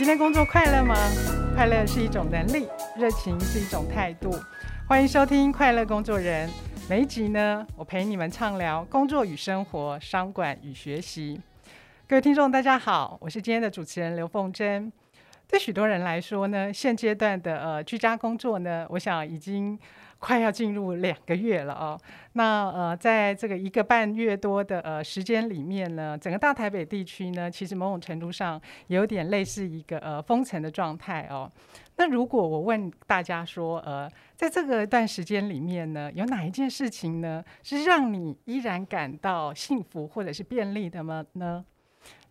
[0.00, 0.96] 今天工作快乐吗？
[1.54, 2.66] 快乐是一种能力，
[2.96, 4.34] 热情是一种态度。
[4.88, 6.48] 欢迎收听《快乐工作人》，
[6.88, 11.38] 每一集呢，我陪你们畅聊工作与生活、商管与学习。
[12.08, 14.90] 各位听众，大家好，我是今天的主持人刘凤珍。
[15.46, 19.78] 对许多人来说呢，现阶段的呃居家工作呢，我想已经
[20.20, 21.98] 快要进入两个月了哦。
[22.34, 31.50] 那呃，在这个一个半月多的呃时间里面呢，整个大台北地区呢，其实某种程度上有点类似一个呃封城的状态哦。
[31.96, 41.24] 那如果我问大家说，呃，在这个段时间里面呢，有哪一件事情呢，是让你依然感到幸福或者是便利的吗？
[41.32, 41.64] 呢？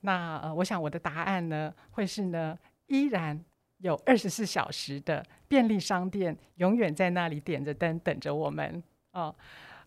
[0.01, 2.57] 那呃，我想我的答案呢，会是呢。
[2.91, 3.39] 依然
[3.79, 9.33] 有二十四小时的便利商店，永远在那里点着灯等着我们哦。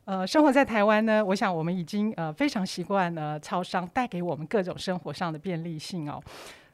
[0.04, 6.20] 呃，生活在台湾呢，我想我们已经呃非常习惯了超商带给我们各种生活上的便利性哦。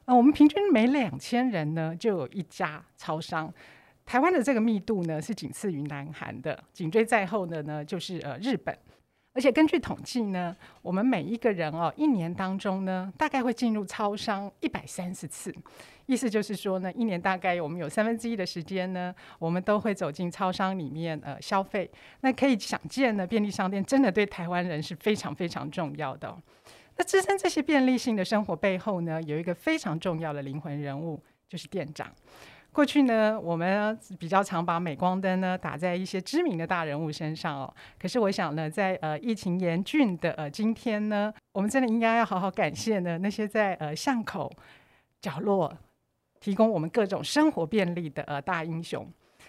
[0.05, 3.53] 呃，我们平均每两千人呢就有一家超商。
[4.03, 8.75] 台湾的这个密度呢是仅次于南韩的，紧追在后的呢就是呃日本。
[9.39, 15.55] 而且根据统计呢，我们每一个人哦，一年当中呢，大概会进入超商一百三十次。
[16.07, 21.89] 意思就是说呢，一年大概我们有三分之一的时间呢，我们都会走进超商里面呃消费。
[22.19, 26.37] 那可以想见呢，便利商店真的对台湾人是非常非常重要的。
[26.97, 32.13] 那支撑这些便利性的生活背后呢，有一个非常重要的灵魂人物，就是店长。
[32.79, 37.73] 过去呢，我们比较常把镁光灯呢打在一些知名的大人物身上哦。
[37.99, 44.49] 可是我想呢，在呃疫情严峻的呃今天呢，我们真的应该要好好感谢呢那些在呃巷口
[45.19, 45.77] 角落
[46.39, 49.05] 提供我们各种生活便利的呃大英雄。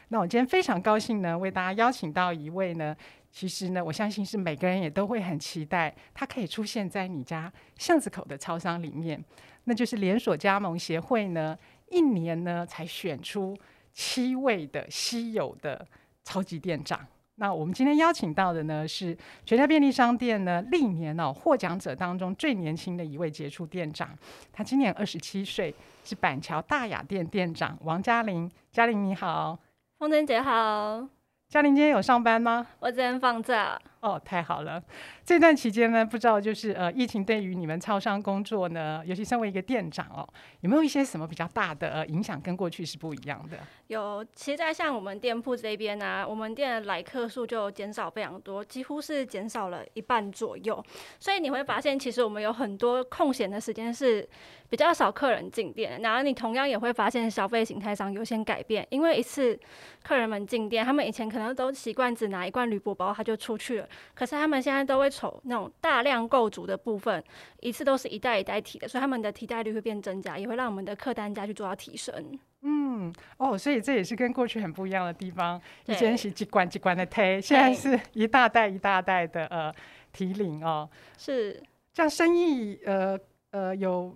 [0.08, 2.96] 那我今天非常高兴呢，为大家邀请到一位呢，
[3.30, 9.24] 其实呢，我相信是每个人也都会很期待他可以出现在你家巷子口的超商里面，
[9.66, 11.56] 那就是连锁加盟协会呢。
[11.90, 13.56] 一年呢，才选出
[13.92, 15.86] 七位的稀有的
[16.24, 16.98] 超级店长。
[17.36, 24.10] 那我们今天邀请到的呢，是全家便利商店呢历年哦获奖者当中最年轻的一位杰出店长。
[24.52, 25.74] 他今年二十七岁，
[26.04, 28.50] 是板桥大雅店店长王嘉玲。
[28.70, 29.58] 嘉玲你好，
[29.98, 31.08] 风筝姐好。
[31.48, 32.66] 嘉玲今天有上班吗？
[32.78, 33.80] 我今天放假。
[34.00, 34.82] 哦，太好了！
[35.24, 40.26] 这段期间呢，不知道就是呃，疫情对于你们超商工作呢，尤其身为一个店长哦，
[40.62, 43.58] 有没有一些什么比较大的呃影响，跟过去是不一样的？
[43.88, 50.82] 有，其实，在像我们店铺这边呢、啊，我们店的来客数就减少非常多，几乎是减少了一半左右。
[51.18, 54.26] 所以你会发现，其实我们有很多空闲的时间是
[54.70, 59.58] 比较少客人进店，然后你同样也会发现消费形态上有些改变，因为一次
[60.02, 63.86] 客人们进店，他们以前可能都习惯只拿一罐铝箔包，他就出去了。
[64.14, 67.22] 可是他们现在都会瞅那种大量购足的部分，
[67.60, 72.38] 一次都是一袋一袋提的，所以他们的提袋率会变增加，也会让我们的客单价去做到提升。
[72.62, 75.60] 嗯，哦，所以这也是跟过去很不一样的地方。
[75.86, 79.74] 以前是几罐几罐的推，现在是一大袋一大袋的呃
[80.12, 80.88] 提领哦。
[81.16, 81.62] 是
[81.92, 83.18] 这样生意呃
[83.52, 84.14] 呃有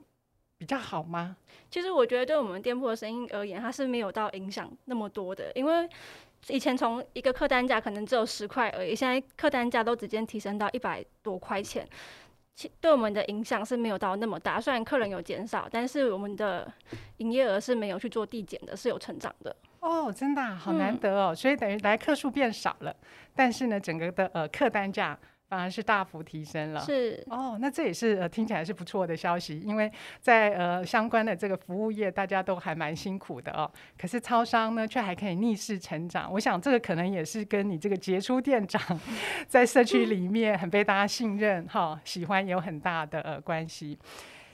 [0.58, 1.36] 比较好吗？
[1.70, 5.88] 其实我觉得对我们店铺的生意而言，它是没有到影响那么多的，因为。
[6.48, 11.88] 以前从一个客单价可能只有十块而已，现在客单价都直接提升到一百多块钱，
[12.54, 14.60] 其对我们的影响是没有到那么大。
[14.60, 16.70] 虽然客人有减少，但是我们的
[17.18, 19.54] 营业额是没有去做递减的，是有成长的。
[19.80, 22.94] 哦，真的好难得哦，嗯、所以等于来客数变少了，
[23.34, 25.18] 但是呢，整个的呃客单价。
[25.54, 29.88] 反而是大幅提升了，是哦，那这也是呃听起来是不错的消息，因为
[30.20, 33.70] 在呃相关的这个服务业，大家都还蛮辛苦的哦。
[33.96, 38.82] 可是超商呢，却还可以逆势成长，我想这个可能也是跟你这个杰出店长
[39.46, 43.96] 在社区里面很被大家信任哈、哦，喜欢有很大的呃关系。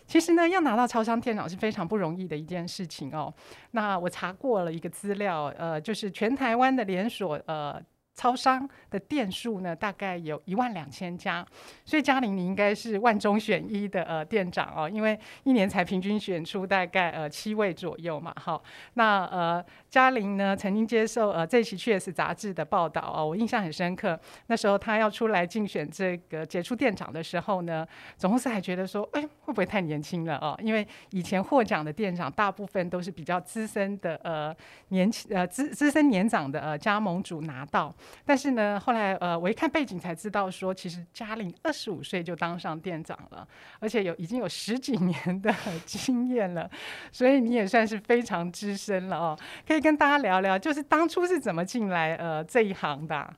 [0.07, 3.33] 其实呢，要拿到超商店长是非常不容易的一件事情哦。
[3.71, 7.83] 那我查过了一个资料，呃，就是全台湾的连锁呃。
[8.21, 11.43] 超商的店数呢，大概有一万两千家，
[11.87, 18.63] 所以嘉玲你应该是万中选一的呃店长哦，因为一年才平均选出大概呃七位左右嘛，好，
[18.93, 27.89] 那呃嘉玲呢曾经接受呃这期《确实》杂志的报道哦，我印象很深刻，那时候他要出来竞选这个杰出店长的时候呢，
[28.19, 30.55] 总公司还觉得说，哎，会不会太年轻了哦？
[30.63, 34.55] 因为以前获奖的店长大部分都是比较资深的呃
[34.89, 37.95] 年轻呃资资深年长的呃加盟主拿到。
[38.25, 43.47] 但是呢，后来呃，我一看背景才知道说，其实嘉玲二十五岁就当上店长了，
[43.79, 45.55] 而且有已经有十几年的
[45.85, 46.71] 经验了，
[47.11, 49.39] 所以你也算是非常资深了哦。
[49.67, 53.35] 可以跟大家聊聊，就是当初是怎么进来呃这一行的？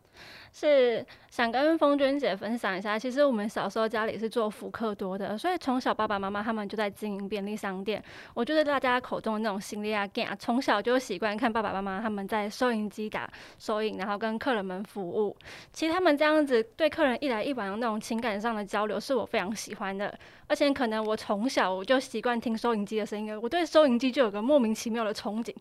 [0.53, 8.03] 是想跟风娟姐分享一下，其实我们小时候家里是做福克多的，所以从小爸爸妈妈他们就在经营便利商店。
[8.35, 10.07] 我觉得大家口中的那种心理啊，
[10.39, 13.29] 从小就习惯看爸爸妈妈他们在收银机打
[13.59, 15.35] 收银，然后跟客人们服务。
[15.73, 20.17] 其实他们这样子对客人一来一往的那种情感上的交流，是我非常喜欢的。
[20.49, 25.55] 而且可能我从小我就习惯听收银机的声音，我对收银机就有个莫名其妙的憧憬。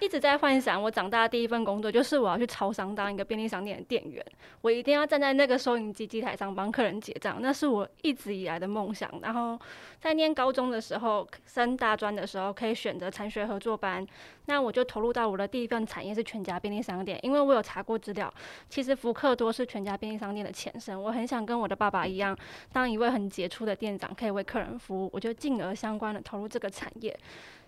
[0.00, 4.24] 一直在幻想，我长大的第一份工作就是我要去超商当一个便利商店的店员，
[4.60, 9.10] 我一定要站在那个收银机机台上帮客人结账，那是我一直以来的梦想。
[9.22, 9.58] 然后
[10.00, 14.06] 在念高中的时候，升大专的时候可以选择产学合作班，
[14.46, 18.32] 那我就投入到我的第一份产业是全家便利商店，因为我有查过资料，
[18.68, 21.00] 其实福克多是全家便利商店的前身。
[21.00, 22.36] 我很想跟我的爸爸一样，
[22.72, 27.16] 当一位很杰出的店长，可以为客人服务，我就进而相关的投入这个产业。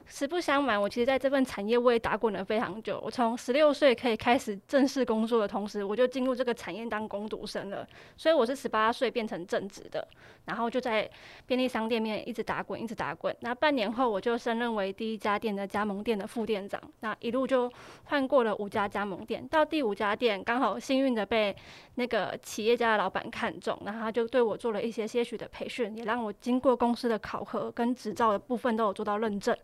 [0.08, 3.00] 实不相瞒，我其实在这份产业我也打滚了非常久。
[3.04, 7.86] 我从十六岁可以开始正式工作的同时，我就进入这个产业当工读生了。
[8.16, 10.06] 所以我是十八岁变成正职的，
[10.44, 11.10] 然后就在
[11.44, 13.36] 便利商店面一直打滚，一直打滚。
[13.40, 16.80] 那半年后，我就升任为第一家店的加盟店的副店长。
[17.00, 17.70] 那一路就
[18.04, 21.54] 换过了五家加盟店，到第五家店刚好幸运的被
[21.96, 29.56] 那个企业家的老板看中，然后他就对我做了一些些许的培训，也让我经过公司的考核跟执照的部分都有做到认证。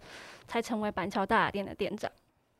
[0.47, 2.11] 才成为板桥大雅店的店长。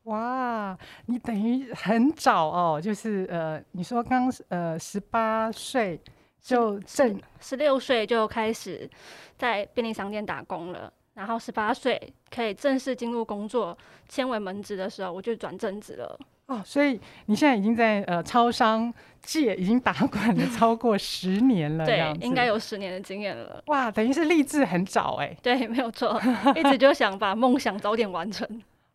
[0.03, 5.99] 哇，你等于很早哦，就是呃，你说刚呃十八岁
[6.41, 8.89] 就正十六岁就开始
[9.37, 13.77] 在便利商店打工了，然后十八岁可以正式进入工作，
[14.09, 16.19] 签为门职的时候，我就转正职了。
[16.47, 23.63] 哦，所以你现在已经在呃超商界已经打滚了超过 十年了，对，应该有十年的经验了。
[23.67, 25.35] 哇，等于是立志很早哎。
[25.41, 26.19] 对，没有错，
[26.55, 28.47] 一直就想把梦想早点完成。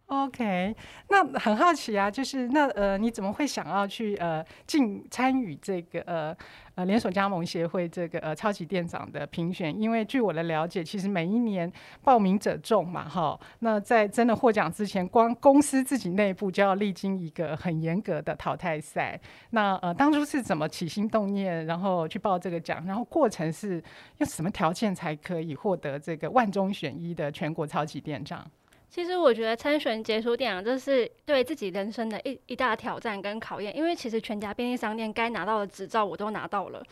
[0.09, 0.75] OK，
[1.11, 6.35] 那很好奇啊，就是那呃，你怎么会想要去呃进参与这个呃
[6.77, 9.79] 呃连锁加盟协会这个呃超级店长的评选？
[9.79, 11.71] 因为据我的了解，其实每一年
[12.03, 19.21] 报名者众嘛，哈，那在真的获奖之前，光公司自己内部就要历经一个很严格的淘汰赛。
[19.51, 22.83] 那呃，当初是怎么起心动念，然后去报这个奖？
[22.87, 23.75] 然后过程是
[24.17, 28.51] 用什么条件才可以获得这个万中选一的全国超级店长？
[28.91, 33.77] 其实我觉得参选杰出店长，这是对自己人生的一一大挑战跟考验。
[33.77, 36.83] 因为其实全家便利商店该拿到的执照我都拿到了，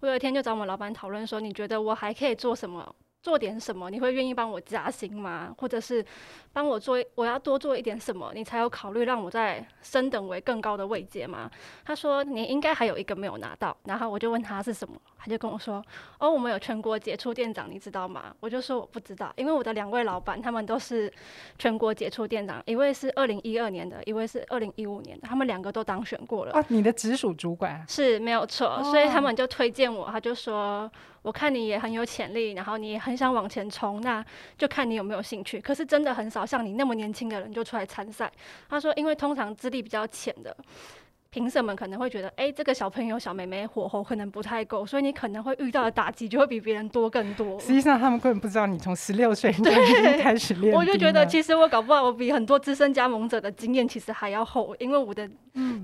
[0.00, 2.94] 我有一天就找我们老板讨论说，你觉得我还可以做什么？
[3.26, 5.52] 做点什么，你会愿意帮我加薪吗？
[5.58, 6.04] 或者是
[6.52, 11.50] 帮我做，我要多做一点什么，你才有考虑让我再升等为更高的位阶吗？
[11.84, 15.84] 他说你应该还有一个没有拿到，然后我就问他是什么，他就跟我说
[16.20, 18.32] 哦，我们有全国杰出店长，你知道吗？
[18.38, 21.12] 我就说我不知道，因为我的两位老板他们都是
[21.58, 26.52] 全国杰出店长，一位是二零一二年的，一位是二零一五年的，他们两个都当选过了。
[26.56, 30.88] 哦，你的直属主管是没有错，所以他们就推荐我，他就说。
[31.26, 34.24] 我看你也很有潜力，然后你也很想往前冲，那
[34.56, 35.60] 就看你有没有兴趣。
[35.60, 38.30] 可是真的很少像你那么年轻的人就出来参赛。
[38.68, 40.56] 他说，因为通常资历比较浅的
[41.30, 47.58] 评审们可能会觉得，哎、欸，这个小朋友、小妹妹火候可能不太够，所以你可能会遇到的打击就会比别人多更多。
[47.58, 49.64] 实际上，他们根本不知道你从十六岁就
[50.22, 50.72] 开始练。
[50.72, 55.28] 我就觉得，其实我搞不好我比很多资深加盟者的经验其实还要厚，因为我的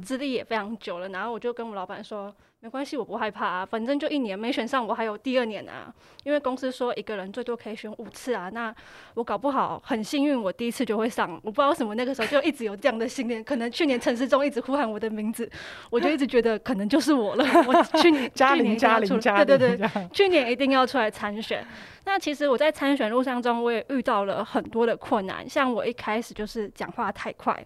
[0.04, 1.08] 资历也非常久了。
[1.08, 2.32] 然后我就跟我老板说。
[2.62, 5.92] 没关系，我不害怕啊，反正就一年没选上，我还有第二年啊。
[6.22, 8.72] 因为公司说一个人最多可以选五次啊，那
[9.14, 11.28] 我搞不好很幸运，我第一次就会上。
[11.42, 15.50] 我不知道为什么那个时候就一直有这样的信念，可能去年陈时中一直呼喊我的名字，
[15.90, 17.44] 我就一直觉得可能就是我了。
[17.66, 21.66] 我去年嘉玲嘉玲嘉玲，对对对，去年一定要出来参选。
[22.04, 27.60] 那其实我在参选路上中，我也遇到了很多的困难，像我一开始就是讲话太快。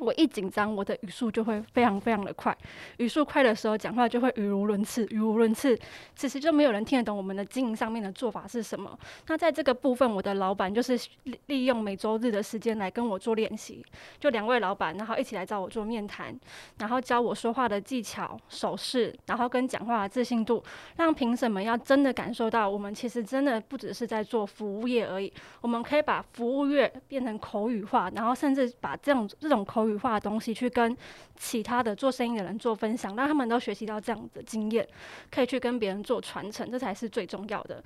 [0.00, 2.56] 我一紧张，我的语速就会非常非常的快。
[2.96, 5.78] 语速快的时候，讲话就会语无伦次，语无伦次，
[6.16, 8.98] 其实就没有人听得懂我们的经营上面的做法是什么。
[9.26, 10.98] 那在这个部分，我的老板就是
[11.46, 13.84] 利用每周日的时间来跟我做练习，
[14.18, 16.34] 就两位老板，然后一起来找我做面谈，
[16.78, 20.62] 然后教我说话的技巧、手势，然后跟讲话的自信度，
[20.96, 25.30] 让评审们要真的感受到，我们其实真的不只是在做服务业而已，
[25.60, 29.89] 我们可以把服务业变成口语化，然后甚至把这种这种口语。
[29.98, 30.96] 化的东西去跟
[31.36, 34.86] 其他的做生意的人做分享，让他们都学习到这样的经验，
[35.30, 37.82] 可以去跟别人做传承，这才是最重要的。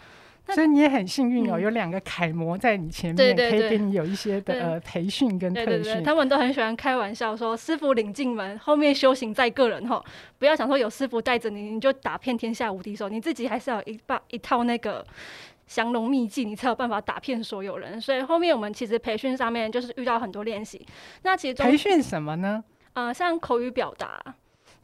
[0.49, 5.67] 所以你也很幸运哦，嗯、有两个楷模在你前面，对对对，可以给你有一些的呃培训跟特训。
[5.67, 10.05] 对对对，他们都很喜欢开玩笑说：“师傅领进门，后面修行在个人。”吼，
[10.39, 15.03] 不要想说有师傅带着你，你就打遍天下无敌手，你自己还是要有一把一套那个。
[15.67, 18.01] 降龙秘技，你才有办法打骗所有人。
[18.01, 20.87] 所以后面我们其实培训上面就是遇到很多练习。
[21.23, 22.63] 那其实培训什么呢？
[22.93, 24.23] 呃，像口语表达，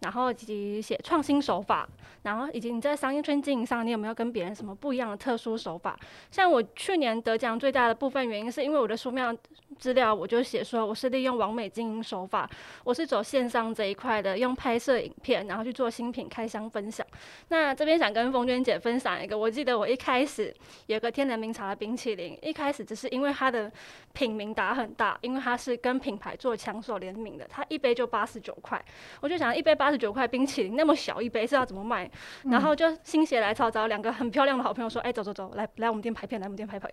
[0.00, 1.88] 然后以及写创新手法，
[2.22, 5.98] 然后以及你在商业圈经营上，你有没有跟别人什么不一样的特殊手法？
[6.30, 9.36] 像我去年得奖最大的部分原因，是因为我的书面
[9.78, 12.48] 资料我就写说，我是利用完美经营手法，
[12.82, 17.06] 我是走线上这一块的，用拍摄影片，然后去做新品开箱分享。
[17.48, 20.54] 那这边想跟凤娟姐分享一个，我记得我一开始
[20.86, 23.70] 有个天然名茶的冰淇淋，一开始只是因为它的
[24.14, 28.82] 品名打很大，因为它是跟品牌做抢手联名的，它一杯就八十九块，
[29.20, 29.89] 我就想一杯八。
[29.90, 32.08] 二十九块冰淇淋那么小一杯是要怎么卖？
[32.44, 36.88] 嗯、然后就心血来潮找两个很漂亮的好朋友说：“哎、欸，走走走，来来我们店拍片，来我们店拍拍。”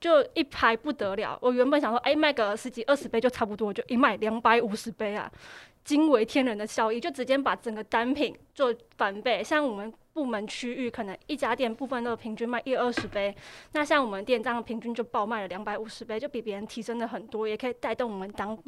[0.00, 1.38] 就一拍不得了。
[1.40, 5.30] 我原本想说：“哎、欸，卖个十几二十杯就差不多。”就一卖两百五十杯啊，
[5.84, 9.44] 惊为天人的效益，就直接把整个单品做翻倍。
[9.44, 13.32] 像我们部门区域，可能一家店部分都平均卖一二十杯，
[13.74, 18.58] 那像我们店这样平均就爆卖了两百五十杯，就比别人提升了很多，也可以带动我们当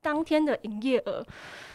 [0.00, 1.24] 当天的营业额。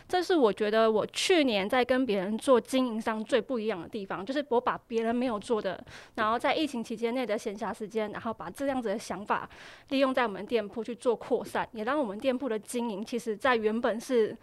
[0.05, 5.81] 这是我觉得我去年在跟别人做经营上最不一样的地方，就是我把别人没有做的，
[6.15, 9.49] 然后在疫情期间内的闲暇时间，然后把这样子的想法
[9.89, 14.37] 利用在我们店铺去做扩散，也让我们店铺的经营，其实在原本是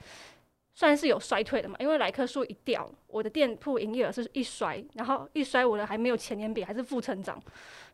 [0.75, 7.41] 算是有衰退的嘛，因为来客数一掉，我的店铺营业额是一衰，然后一衰我的还没有前年比，还是负成长。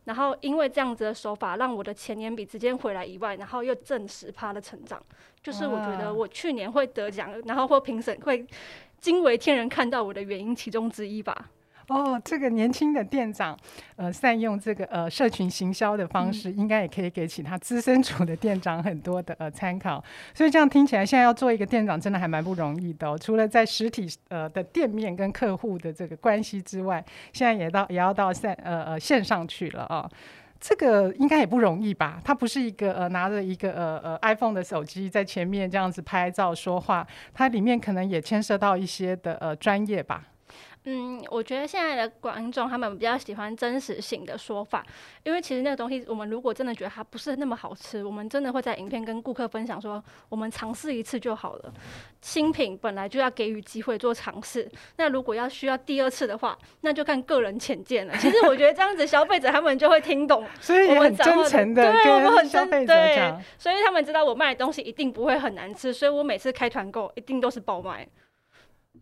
[0.07, 5.03] 然后因为这样子的手法，让我的前年比直接回来一万，然后又正十趴的成长，
[5.43, 8.47] 就是我觉得我去年会得奖，然后或评审会
[9.01, 11.49] 惊为天人看到我的原因其中之一吧。
[11.89, 13.57] 哦，这个年轻的店长，
[13.95, 20.03] 呃，善用这个呃社群行销的方式，嗯、应该也可以给其他资深组的店长很多的呃参考。
[20.33, 23.17] 所以这样听起来，现在要做一个店长，真的还蛮不容易的、哦。
[23.17, 30.11] 除了在实体呃的店面跟客户的这个关系之外，现在也到也要到线呃呃线上去了啊、哦。
[30.59, 32.19] 这个应该也不容易吧？
[32.21, 40.25] 他不是一个呃拿着一个呃呃 iPhone 的手机在前面这样子拍照说话，它里面可能也牵涉到一些的呃专业吧。
[40.85, 44.85] 嗯，我觉得现在的观众他们比较喜欢真实性的说法，
[45.23, 51.73] 因为其实那个东西，我们如果真的觉得它不是那么好吃，我们真的会在影片跟顾客分享说，我们尝试一次就好了。
[52.21, 58.15] 新品本来就要给予机会做尝试，那如果要需要第二次的话，那就看个人浅见了。
[58.17, 68.07] 其实我觉得这样子消费者他们就会听懂， 所以我很真诚的对我们很真对，所以他们知道我卖的东西一定不会很难吃，所以我每次开团购一定都是爆卖。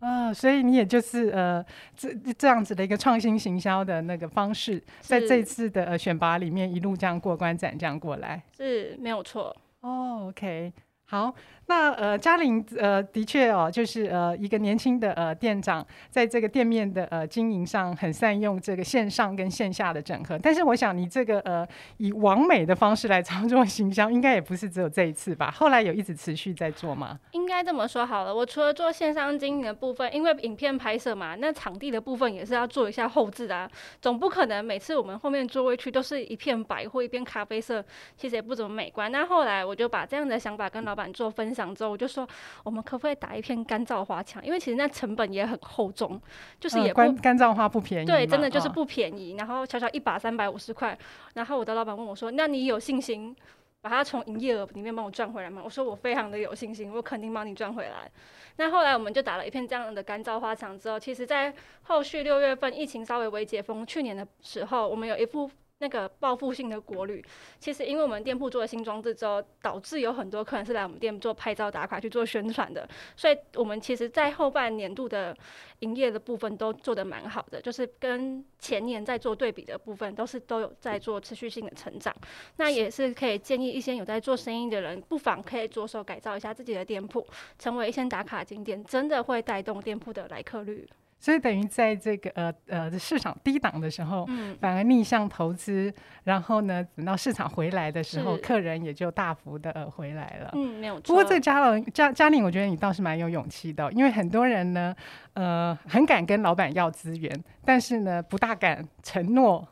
[0.00, 1.64] 啊、哦，所以你也就是呃，
[1.96, 9.54] 这这样子的一个创新行销的那个方式，在这次的呃选拔里面一路这样过关斩将过来，是没有错。
[9.80, 10.72] 哦，OK，
[11.06, 11.34] 好。
[11.68, 20.38] 那呃，嘉玲呃，的确哦，就是呃，一个年轻的呃店长，在这个店面的呃经营上，很善用这个线上跟线下的整合。
[20.38, 25.50] 但是我想，你这个呃以完美的方式来操作形象，应该也不是只有这一次吧？
[25.50, 27.18] 后来有一直持续在做吗？
[27.32, 33.68] 应该这么说好了，我除了做线上经营的部分，因为影片拍摄嘛，那场地的部分也是要做一下后置的啊，
[34.00, 37.84] 总不可能每次我们后面座位区都是一片白或一片咖啡色，
[38.16, 39.10] 其实也不怎么美观。
[39.10, 41.66] 那后来我就把这样的想法跟老板做分享。
[41.66, 42.28] 想之后，我就说，
[42.62, 44.44] 我们可不可以打一片干燥花墙？
[44.44, 46.20] 因为其实那成本也很厚重，
[46.60, 49.36] 就是也干干燥花不便宜，对，真的就是不便宜。
[49.38, 50.94] 然后小小一把三百五十块，
[51.32, 53.34] 然后我的老板问我说：“那你有信心
[53.80, 58.10] 把它从营业额里面帮我赚回来吗？”我说：“我非常的有信心，我肯定帮你赚回来。”
[58.56, 65.50] 那后来我们就打了一片这样的干燥花墙之后，其实在后续六月份疫情稍微微解封，去年的时候，我们有一副。
[65.78, 67.22] 那个报复性的国旅，
[67.58, 75.36] 其实因为我们店铺做了新装置之后，导致有很多客人是来我们店做拍照打卡去做宣传的，所以我们其实在后半年度的
[75.80, 82.14] 营业的部分都做得蛮好的，就是跟前年在做对比的部分，都是都有在做持续性的成长。
[82.56, 87.26] 那也是可以建议一些有在做生意的人，不妨可以着手改造一下自己的店铺，
[87.58, 90.88] 成为一些打卡景点，真的会带动店铺的来客率。
[91.26, 95.92] 所以等于在这个呃呃市场低档的时候，嗯，反而逆向投资，
[96.22, 100.50] 然后呢，等到市场回来的时候，客人也就大幅的呃回来了。
[100.52, 101.02] 嗯，没有错。
[101.08, 104.94] 不过这嘉龙嘉嘉玲，我觉得你倒是蛮有勇气的，因为很多人呢，
[105.32, 107.28] 呃，很敢跟老板要资源，
[107.64, 109.66] 但是呢，不大敢承诺，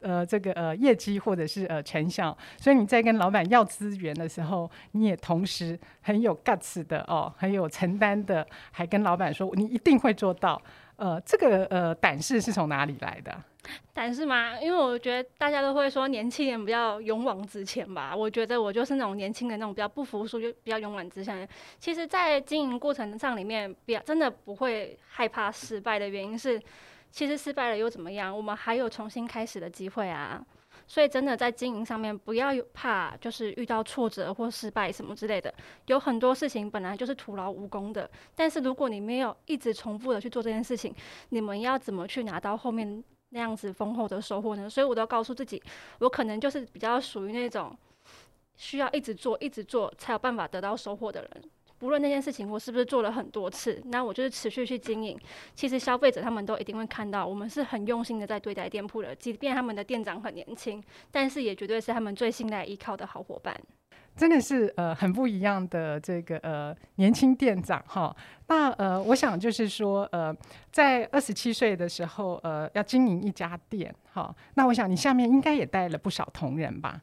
[0.00, 2.34] 呃，这个呃业绩或者是呃成效。
[2.56, 10.58] 所以你在跟老板要资源的时候，你也同时很有 guts 的哦，很有承担的，还跟老板说你一定会做到。
[10.96, 13.36] 呃，这个呃胆识是从哪里来的？
[13.94, 14.60] 胆识吗？
[14.60, 18.14] 因为我觉得大家都会说年轻人比较勇往直前吧。
[18.14, 21.48] 我觉得我就是那种年轻的那种比较不服输，就比较勇往直前。
[21.78, 26.60] 其实，在经营过程上里面，比较真的不会害怕失败的原因是，
[27.10, 28.36] 其实失败了又怎么样？
[28.36, 30.40] 我们还有重新开始的机会啊。
[30.86, 35.52] 所以真的在经营上面不要怕，就是遇到挫折或失败什么之类的。
[35.86, 40.94] 有很多事情本来就是徒劳无功的，但是如果你没有一直重复的去做这件事情，
[41.30, 44.68] 你们要怎么去拿到后面那样子丰厚的收获呢？
[44.68, 45.62] 所以我都要告诉自己，
[45.98, 47.76] 我可能就是比较属于那种
[48.56, 51.42] 需要一直做、一直做才有办法得到收获的人。
[51.84, 55.18] 无论那件事情我是不是做了很多次，那我就是持续去经营。
[55.54, 59.14] 其实消费者他们都一定会看到，我们是很用心的在对待店铺的。
[59.14, 63.54] 即便他们的店长很年轻，但是也绝对是他们最信赖依靠的好伙伴。
[64.16, 68.16] 真的是呃很不一样的这个呃年轻店长哈。
[68.46, 70.34] 那呃我想就是说呃
[70.70, 74.34] 在二十七岁的时候呃要经营一家店哈。
[74.54, 77.02] 那我想你下面应该也带了不少同仁吧？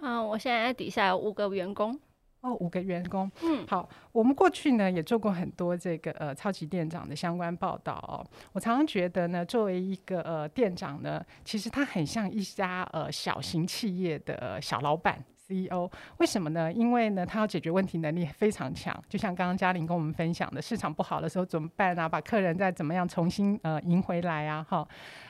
[0.00, 1.98] 嗯，我现在底下有五个员工。
[2.40, 3.30] 哦，五个员工。
[3.42, 8.24] 嗯，好，我们过去呢也做过很多这个呃超级店长的相关报道哦。
[8.52, 15.90] 我常常觉得呢，作为一个呃店长呢，其实他很像一家呃小型企业的小老板 CEO。
[16.18, 16.72] 为什么呢？
[16.72, 18.94] 因为呢，他要解决问题能力非常强。
[19.08, 22.08] 就像刚刚嘉玲跟我们分享的，市场不好的时候怎么办啊？
[22.08, 24.64] 把客人再怎么样重新呃赢回来啊？
[24.68, 24.86] 哈，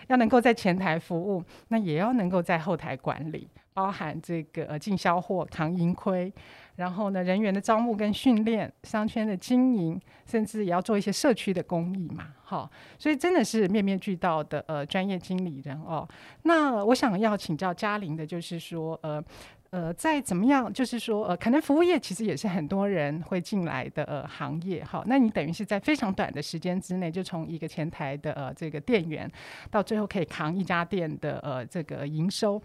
[0.08, 6.30] 要能够在前台服务，那也要能够在后台管理，包含这个呃进销货、扛盈亏。
[6.78, 16.08] 然后呢，人员的招募跟训练，商圈的经营，甚至也要做一些社区的公益嘛，好，所以真的是面面俱到的呃专业经理人哦。
[16.44, 19.20] 那我想要请教嘉玲的，就是说呃
[19.70, 29.30] 呃，在怎么样，就是说呃，可能服务业其实也是很多人会进来的呃行业，好，那你等于是在非常短的时间之内，就从一个前台的呃这个店员，
[29.70, 32.60] 到最后可以扛一家店的呃这个营收。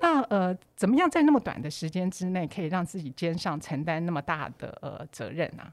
[0.00, 5.64] 那呃，怎么样在那么短的时间之内，可以让自己肩上承担那么大的呃责任呢？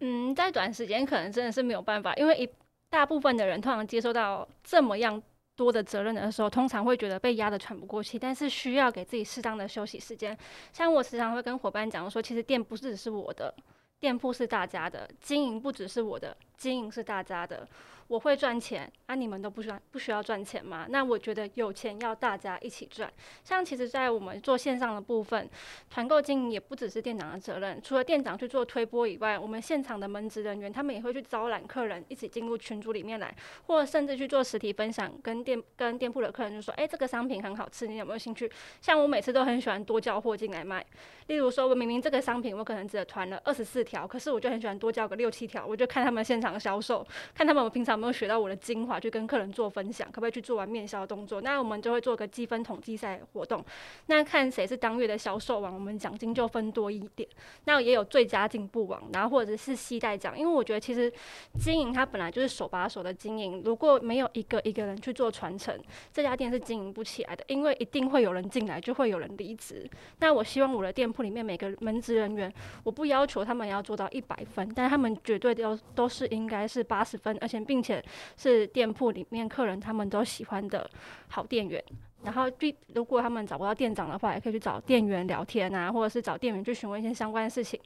[0.00, 2.48] 嗯，在短时间可能真的是没有办法，因为一
[2.90, 5.20] 大部分的人通常接受到这么样
[5.62, 10.36] 多的责任的时候，通常会觉得被压得喘不过气，但是需要给自己适当的休息时间。
[10.72, 13.54] 像我时常会跟伙伴讲说，其实店不只是我的，
[14.00, 17.68] 店铺是大家的，经营不只是我的，经营是大家的。
[18.12, 20.84] 我会赚钱，啊，你们都不需要不需要赚钱吗？
[20.90, 23.10] 那我觉得有钱要大家一起赚。
[23.42, 25.48] 像其实，在我们做线上的部分，
[25.88, 27.80] 团购经营也不只是店长的责任。
[27.80, 33.34] 除了店长去做推播以外，我们现场的门职人员他们也会去招揽客人一起进入群组里面来，
[33.66, 38.50] 或甚至去做实体分享，跟店跟店铺的客人就说：“哎，这个商品很好吃，你有没有兴趣？”
[38.82, 40.84] 像我每次都很喜欢多叫货进来卖。
[41.28, 48.01] 例如说，我明明这个商品我可能只团了二十四条，可是我就很喜欢多叫个六七条，我就看他们现场销售，看他们平常。
[48.02, 51.40] 没有学到我的精华，去跟客人做分享，可不可以去做完面销动作？
[51.40, 53.64] 那我们就会做个积分统计赛活动，
[54.06, 57.28] 那看谁是当月的销售王，我们奖金就分多一点。
[57.66, 61.12] 那也有最佳进步王，然后或者是系带奖，因为我觉得其实
[61.60, 65.80] 经营它本来就是手把手的经营，如果没有一个一个人去做传承，
[66.12, 69.88] 这家店是经营不起来的，因为一定会有人进来，就会有人离职。
[70.18, 77.91] 那我希望我的店铺里面每个门职人员，我不要求他们要做到一百分，但是他们绝对都都是应该是八十分，而且并且。
[78.36, 80.88] 是店铺里面客人他们都喜欢的
[81.28, 81.82] 好店员，
[82.22, 87.80] 然后第如果他们找不到店长的话，也可以去找店员聊天啊，或者是找店员去询问一些相关的事情，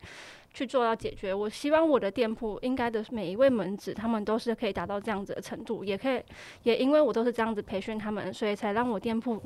[0.52, 1.32] 去做到解决。
[1.32, 6.22] 我希望我的店铺应该的每一位门子，他们都是可以达到这样子的程度，也可以，
[6.64, 9.40] 也因为我都是这样子培训他们，所以才让我店铺，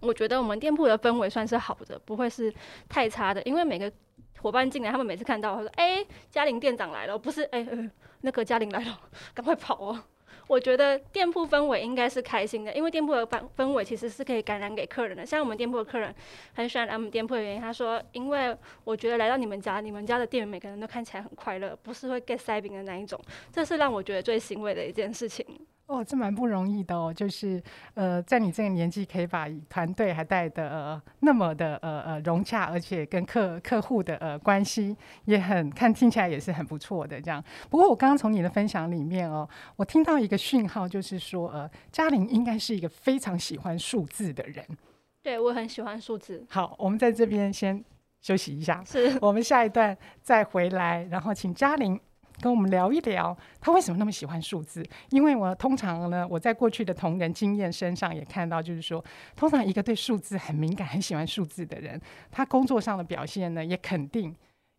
[0.00, 2.52] 我觉得我们店铺的氛围算是好的，不会是
[2.88, 3.42] 太差的。
[3.44, 3.90] 因为每个
[4.40, 7.68] 伙伴进来，他们每次看到他说：“哎、嘉玲店长来了。”不是，哎、欸。
[7.70, 7.90] 呃
[8.22, 9.00] 那个嘉玲来了，
[9.34, 10.02] 赶快跑哦！
[10.48, 15.26] 我觉得店铺氛围应该是开心的，因为店铺的氛氛围其实是可以感染给客人的。
[15.26, 16.14] 像我们店铺的客人
[16.54, 23.20] 很喜欢来我们店铺的原因，他说：“因为我觉得来到你们家，你们家的店员每个人都看起来很快乐，不是会 get 塞饼的那一种。”
[23.52, 25.44] 这是让我觉得最欣慰的一件事情。
[25.86, 27.62] 哦，这蛮不容易的哦，就是
[27.94, 34.96] 呃，在你这个年纪可以把团队还带的呃那么的呃呃融洽，而且跟客客户的呃关系
[35.26, 37.42] 也很看听起来也是很不错的这样。
[37.70, 44.64] 不过我刚刚从你的分享里面哦，我听到一个讯号，就是说呃，嘉玲应该是一个非常喜欢数字的人。
[45.22, 46.44] 对，我很喜欢数字。
[46.48, 47.84] 好，我们在这边先
[48.20, 52.00] 休息一下，是我们下一段再回来，然后请嘉玲。
[52.40, 54.86] 跟我们聊一聊，他为什么那么喜欢数字？
[55.10, 64.34] 因为我通常呢，我在过去的同仁经验身上也看到，就是说，通常一个对数字很敏感、很喜欢数字的人，他工作上的表现呢，也肯定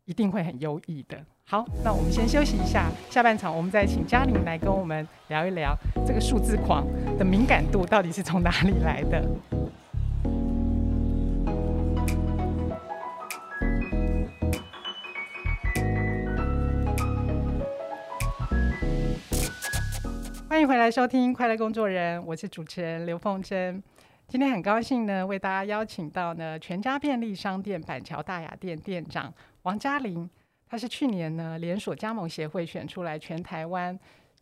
[0.05, 1.17] 一定会很优异的。
[1.49, 5.73] 好，那我们先休息一下，下半场我们再请嘉玲来跟我们聊一聊
[6.05, 6.85] 这个数字狂
[7.17, 9.23] 的敏感度到底是从哪里来的。
[20.57, 23.79] 欢迎回来收听《快乐工作人》，我是主持人刘凤珍。
[24.27, 30.27] 今天很高兴呢，为大家邀请到呢全家便利商店板桥大雅店店长王嘉玲，
[30.67, 33.95] 她是去年呢连锁加盟协会选出来全台湾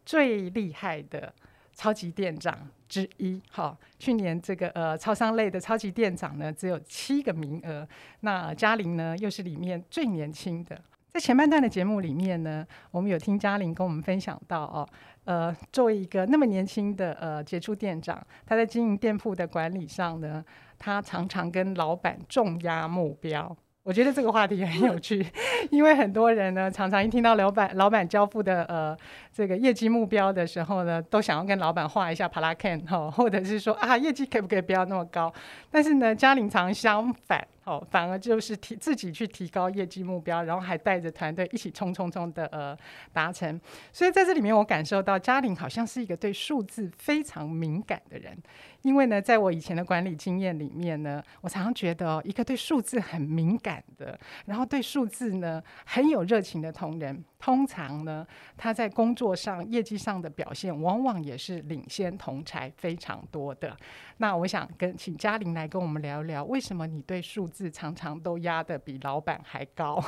[0.06, 1.34] 最厉害的
[1.74, 3.42] 超级店长之一。
[3.50, 7.86] 好，去年这个呃超商类的超级店长呢只有七个名额，
[8.22, 10.82] 那嘉玲呢又是里面最年轻的。
[11.10, 14.86] 在前半段的节目里面呢，我们有听嘉玲跟我们分享到哦，
[15.26, 20.44] 呃，作为一个那么年轻的呃杰出店长，他在经营店铺的管理上呢，
[20.80, 23.56] 他常常跟老板重压目标。
[23.84, 25.24] 我觉得这个话题很有趣，
[25.70, 28.98] 因为很多人呢，常常一听到老板老板交付的呃
[29.32, 35.32] 这个业绩目标的时候呢，都想要跟老板画一下帕拉坎哈，或者是说啊业绩可不可以不要那么高？
[35.70, 37.48] 但是呢，嘉玲常相反。
[37.66, 42.78] 哦，反而就是提自己去提高业绩目标，然后还带着团队一起冲冲冲的呃
[43.12, 43.60] 达成。
[43.92, 48.38] 所以在这里面，我感受到嘉玲好像是一个对数字非常敏感的人。
[48.84, 58.26] 因为呢，在我以前的管理经验里面呢，我常常觉得哦，一个对数字很敏感的，然后对数字呢很有热情的同仁，通常呢
[58.58, 63.78] 他在工作上业绩上的表现，往往也是领先同侪非常多的。
[64.18, 70.04] 那我想跟请嘉玲来跟我们聊一聊，为什么你对数字常常都压得比老板还高？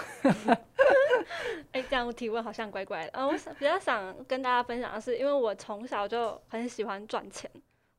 [1.73, 3.11] 哎、这样提问好像怪怪的。
[3.13, 7.47] 嗯，我想比较想跟大家分享的是，因为我从小就很喜欢赚钱，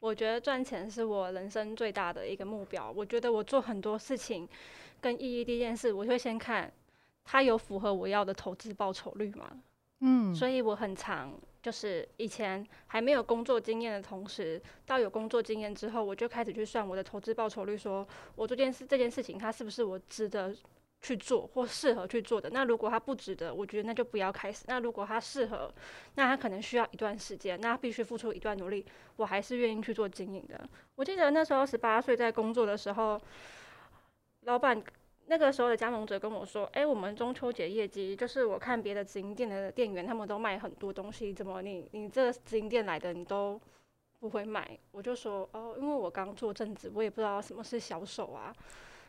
[0.01, 2.91] 我觉得赚钱是我人生最大的一个目标。
[2.91, 4.49] 我觉得我做很多事情
[5.01, 6.73] 跟意义，第一件事我就会先看
[7.31, 9.51] 它有符合我要的投资报酬率吗？
[10.01, 11.39] 嗯，所以我很常。
[11.61, 20.55] 就是以前还没有工作经验的同时，到有工作经验之后，我就开始去算我的投资报酬率，说我这件事这件事情它是不是我值得
[21.03, 22.49] 去做或适合去做的。
[22.51, 24.65] 那如果它不值得，我觉得那就不要开始。
[24.69, 25.71] 那如果它适合，
[26.15, 28.87] 那它可能需要一段时间，那必须付出一段努力，
[29.17, 30.67] 我还是愿意去做经营的。
[30.95, 33.21] 我记得那时候十八岁在工作的时候，
[34.43, 34.83] 老板。
[35.31, 43.61] 那个时候的加盟者跟我说：“哎、我们中秋节业绩就是我看别的直营店的店员，他们都卖很多东西，怎么你你这直营店来的你都
[44.19, 48.51] 不会卖？”我就说：“哦，因为我刚做正职，我也不知道什么是销售啊。”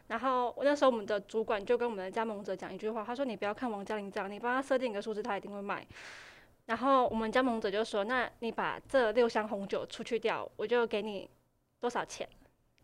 [0.08, 5.88] 然后那时候我们的主管就跟我们的加盟者讲一句话，他说：“你不要看王嘉玲这样，你帮他设定一个数字，他一定会卖。”
[6.65, 11.29] 然后我们加盟者就说：“那你把这六箱红酒出去掉，我就给你
[11.79, 12.27] 多少钱？”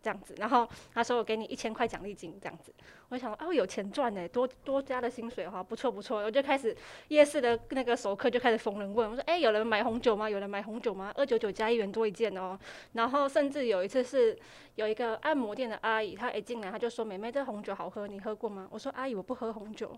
[0.06, 2.72] 这样子，然后他说我给你一千块奖励金，这样子，
[3.10, 10.30] 我想哦，有钱赚呢，多多加的薪水哈，不错不错，我就开始夜市的那个熟客就开始逢人问，我说哎，有人买红酒吗？
[10.30, 11.12] 有人买红酒吗？
[11.16, 12.56] 二九九加一元多一件哦，
[12.94, 14.38] 然后甚至有一次是
[14.76, 18.68] 有一个按摩店的阿姨，她一进来她就说，妹妹这红酒好喝，你喝过吗？
[18.70, 19.92] 我说阿姨我不喝红酒，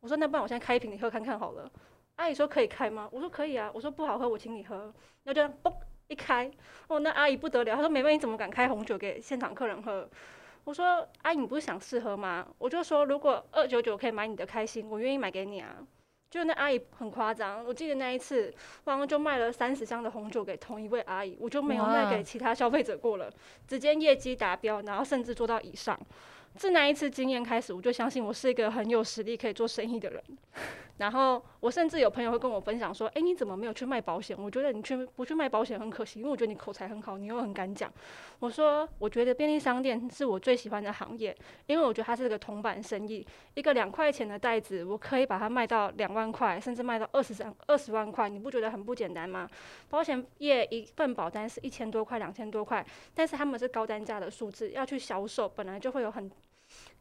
[0.00, 1.70] 我说那不然我现在开一瓶你喝看看好了，
[2.16, 3.06] 阿姨说可以开吗？
[3.12, 4.90] 我说可以啊，我说不好喝我请你喝，
[5.24, 5.70] 那就嘣。
[6.10, 6.50] 一开
[6.88, 10.08] 哦，那阿姨不得了，她说：“妹妹，你怎么敢开红酒给现场客人喝？”
[10.64, 15.76] 我说：“阿姨，你不是想试喝吗？”我就说：“如果二九九可以买你的开心，我愿意买给你啊。”
[16.30, 18.52] 就那阿姨很夸张，我记得那一次，
[18.84, 23.32] 然后就卖了三十箱的红酒给同一位阿姨，我就没有卖给其他消费者过了，
[23.66, 25.98] 直接业绩达标，然后甚至做到以上。
[26.56, 30.22] 自那一次经验开始，我就相信我是一个很有实力可以做生意的人。
[31.00, 34.36] 然后我甚至有朋友会跟我分享说：“哎，你怎么没有去卖保险？
[34.38, 37.90] 我觉得你去不去卖保险很可惜，因为我觉得你口才很好，你又很敢讲。”
[38.38, 41.34] 我说：“我觉得便利商店是我最喜欢的行业，
[41.66, 43.26] 因为我觉得它是个铜板生意。
[43.54, 49.48] 一个两块钱的袋子，我可以把它卖到两万块，甚至卖到二十三二十万块，你不觉得很不简单吗？
[49.88, 52.84] 保险业一份保单是一千多块、两千多块，
[53.14, 56.30] 但是他们是高单价的数字，要去销售本来就会有很。”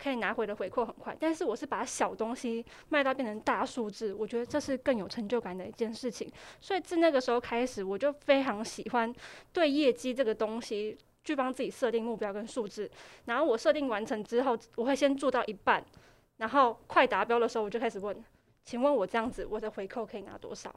[0.01, 6.31] 可以拿回的回扣很快，但是我是把小东西卖到变成大数字，我觉得这是更有成就感的一件事情。
[6.61, 9.13] 所以自那个时候开始，我就非常喜欢
[9.51, 12.89] 对业绩这个东西去帮自己设定目标跟数字。
[13.25, 15.83] 然后我设定完成之后，我会先做到一半，
[16.37, 18.23] 然后快达标的时候，我就开始问：
[18.63, 20.73] 请问我这样子我的回扣可以拿多少？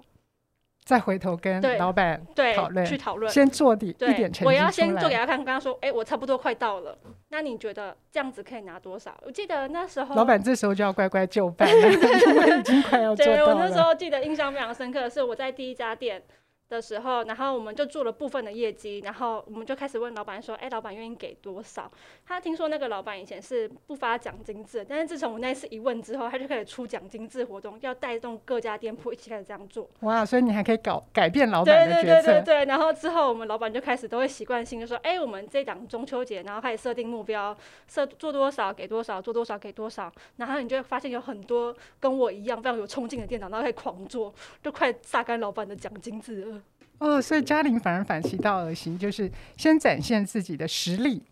[0.84, 2.20] 再回头跟老板
[2.56, 4.44] 讨论，去讨论，先做底一点成绩。
[4.44, 6.98] 我要先做给他看，刚刚说：“哎、欸，我差不多快到了。
[7.28, 13.38] 那你觉得这样子可以拿多少？”我记得那时候，老板这时候就要乖乖就范了， 因为已经快要 做到了。
[13.38, 16.22] 对，我那时候记得印象非常深刻的是，我在第一家店。
[16.72, 21.90] 的时候，然后我们就做了部分的业绩，然后我们就开始问老板说：“哎，老板愿意给多少？”
[22.26, 29.86] 他听说那个老板以前是不发奖金制，但是自从我那次一问之后，他就开始出奖金制活动，要带动各家店铺一起开始这样做。
[30.00, 32.02] 哇，所以你还可以搞改变老板的决策。
[32.02, 32.64] 对对对对对。
[32.64, 37.54] 然后之后我们老板就开始都会习惯性就说：“哎，我们这档中秋节，然后开始设定目标，
[37.86, 44.32] 设做多少给多少，做多少给多少。”然后你就会发现有很多跟我一样非常有冲劲的店长，然后开始狂做，
[44.62, 46.61] 就快榨干老板的奖金制了。
[47.02, 51.22] 哦，所以嘉玲反而反其道而行，就是先展现自己的实力，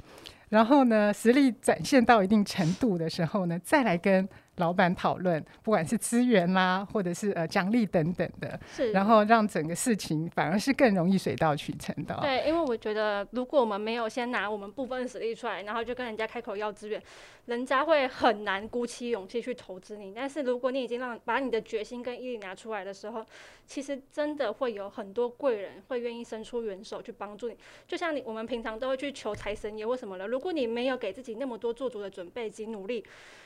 [0.48, 4.28] 然后呢，实力展现到一定程度的时候呢，再来跟。
[4.56, 12.14] 老板讨论，不管是资源啦，或者是呃奖励等等的，是，然后让整个事情反而是更容易水到渠成的。
[12.20, 17.02] 对，因为我觉得，如果我们没有先拿我们部分实力出来，然后就跟人家开口要资源，
[17.46, 20.12] 人家会很难鼓起勇气去投资你。
[20.14, 23.24] 但是如果你已经让把你的决心跟毅力拿出来的时候，
[23.70, 27.56] 其实真的会有很多贵人会愿意伸出援手去帮助你。
[27.86, 30.26] 就像你我们平常都会去求财神爷，为什么呢？
[30.26, 33.04] 如果你没有给自己那么多做足的准备及努力，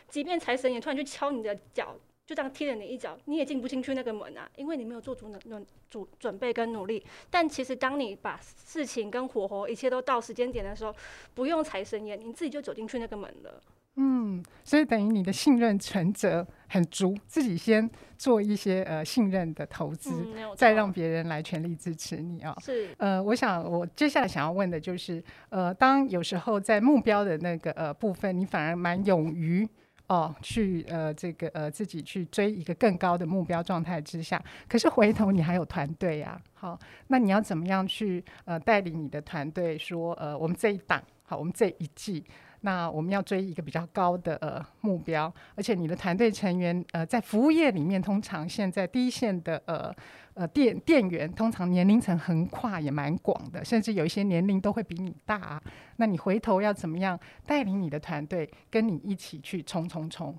[0.08, 1.94] 即便财神爷突然去敲你的脚，
[2.26, 7.04] 就这样踢了你一脚，你也进不进去那个门啊，因为你没有做足那那准准备跟努力。
[7.28, 10.96] 但其实当你把事情跟火候一切都到时间点的时候，
[11.34, 13.62] 不用财神爷，你自己就走进去那个门了。
[13.96, 22.60] 嗯，所以等于你的信任存折很足，自己先做一些呃信任的投资，嗯、再让别人来全力支持你啊、哦。
[22.60, 29.68] 是，呃，我想我接下来想要问的就是，呃，当有时候在目标的那个呃部分，你反而蛮勇于。
[30.06, 42.22] 哦，去呃，这个呃，自己去追一个更高的目标状态之下，可是回头你还有团队呀，好，那你要怎么样去呃带领你的团队说呃，我们这一档好，我们这一季。
[42.64, 49.94] 那我们要追一个比较高的呃目标，而且你的团队成员呃在服务业里面，通常现在第一线的呃
[50.32, 55.62] 呃店店员，通常年龄层横跨也蛮广的，甚至有一些年龄都会比你大。
[55.96, 60.34] 那你回头要怎么样带领你的团队跟你一起去冲冲冲？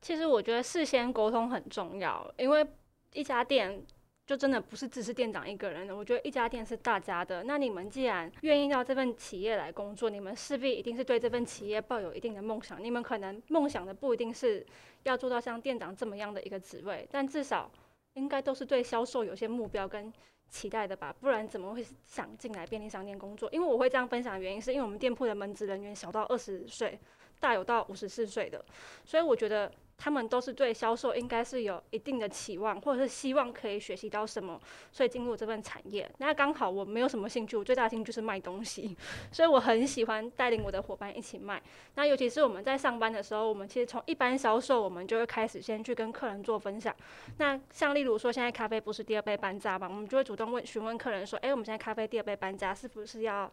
[0.00, 2.66] 其实我觉得事先沟通很重要，因为
[3.12, 3.80] 一家店。
[4.24, 7.42] 就真的不是只是店长一个人的，我觉得一家店是大家的。
[7.42, 12.82] 那你们既然愿意到这份企业来工作，你们势必一定是对这份企业抱有一定的梦想。
[12.82, 14.64] 你们可能梦想的不一定是
[15.02, 17.68] 要做到像店长这么样的一个职位，但至少
[18.14, 20.10] 应该都是对销售有些目标跟
[20.48, 21.12] 期待的吧？
[21.20, 23.48] 不然怎么会想进来便利商店工作？
[23.50, 26.96] 因为我会这样分享的原因，是因为我们店铺的门职人员小到二十岁，
[27.40, 28.64] 大有到五十四岁的，
[29.04, 29.70] 所以我觉得。
[29.98, 36.10] 他们都是对销售应该是有一定的期望，或者是希望可以学习到什么，所以进入这份产业。
[36.18, 38.96] 那刚好我没有什么兴趣，我最大的兴趣就是卖东西，
[39.30, 41.62] 所以我很喜欢带领我的伙伴一起卖。
[41.94, 46.94] 那尤其是我们在上班的时候，我们其实从一般销售，我们就会开始先去跟客人做分享。
[47.38, 53.48] 那像例如说，现在咖啡不是第二杯半价嘛，我们就会主动问询问客人说：“诶，我们现在咖啡第二杯半价，是不是要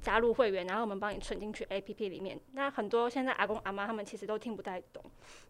[0.00, 0.66] 加入会员？
[0.66, 5.02] 然后我们帮你存进去 APP 里面。”那很多现在阿公阿妈他们其实都听不太懂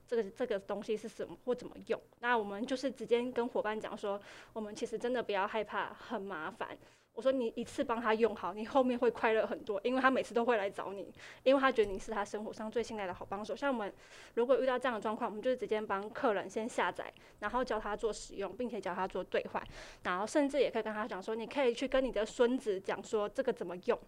[0.09, 0.30] 这个。
[0.31, 2.01] 这个东西是什么或怎么用？
[2.21, 4.21] 那我们就是直接跟伙伴讲说，
[4.53, 6.79] 我们其实真的不要害怕，很麻烦。
[7.13, 13.55] 我说你一次帮他用好，你后面会快乐很多，因为他每次都会来找你，因为他觉得你是他生活上最信赖的好帮手。
[13.55, 13.93] 像我们
[14.35, 19.63] 如果遇到这样的状况，我们就是直接帮客人先下载，然后教他做使用，并且教他做兑换，
[20.05, 23.99] 然后甚至也可以跟他讲说，你可以去跟你的孙子讲说这个怎么用，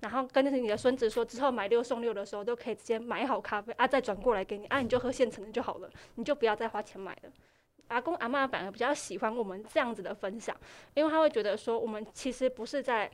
[0.00, 7.30] 然后跟着你的孙子说之后买六送六的时候都可以直接买好咖啡啊，再转过来给你啊，你就喝现成的就好了，你就不要再花钱买了。
[7.88, 10.56] 阿公阿嬷反而比较喜欢我们这样子的分享，
[10.94, 13.10] 因为他会觉得说，我们其实不是在。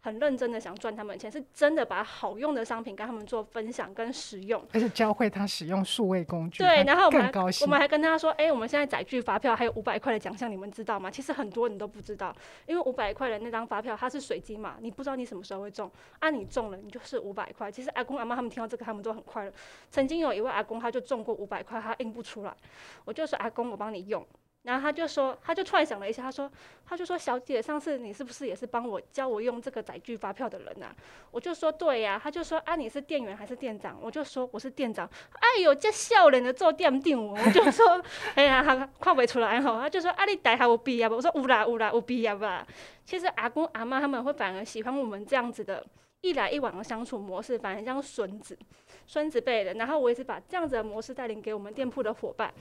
[0.00, 6.62] 很认真的想赚他们钱，是真的把好用的商品跟他们做分享跟使用，而且教会他使用数位工具。
[6.62, 7.30] 对，然后我们
[7.62, 11.10] 我们还跟他说，哎、欸，我们现在载具发票还有五百块的奖项，你们知道吗？
[11.10, 12.34] 其实很多人都不知道，
[12.66, 17.70] 因为五百块的那张发票它是随机嘛，你不知道你什么时候会中，啊，你中了你就是五百块。
[17.70, 19.52] 其实阿公阿妈他们听到这个，他们都很快乐。
[19.90, 22.56] 曾经有一位阿公，他就中过五百块，他印不出来，
[23.04, 24.26] 我就说阿公，我帮你用。
[24.62, 26.50] 然后他就说，他就突然想了一下，他说，
[26.84, 30.94] 他就说，小姐，上次你是不是也是帮我教我用这个载具发票的人啊？
[31.30, 32.20] 我就说对呀、啊。
[32.22, 33.98] 他就说啊，你是店员还是店长？
[34.02, 35.08] 我就说我是店长。
[35.32, 38.04] 哎呦，这笑脸的做店定，我就说，
[38.36, 39.80] 哎呀，他看不出来哈。
[39.80, 41.16] 他就说啊，你带他有必要不？
[41.16, 42.66] 我说有啦有啦有必要吧。
[43.06, 45.82] 其实阿公阿妈他们会反而喜欢我们这样子的
[46.20, 48.58] 一来一往的相处模式，反而像孙子
[49.06, 49.72] 孙子辈的。
[49.74, 52.52] 然后我也是把这样子的模式带领给我们店铺的伙伴。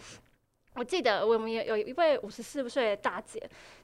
[0.79, 3.37] 我记得我们也有一位五十四岁的大姐，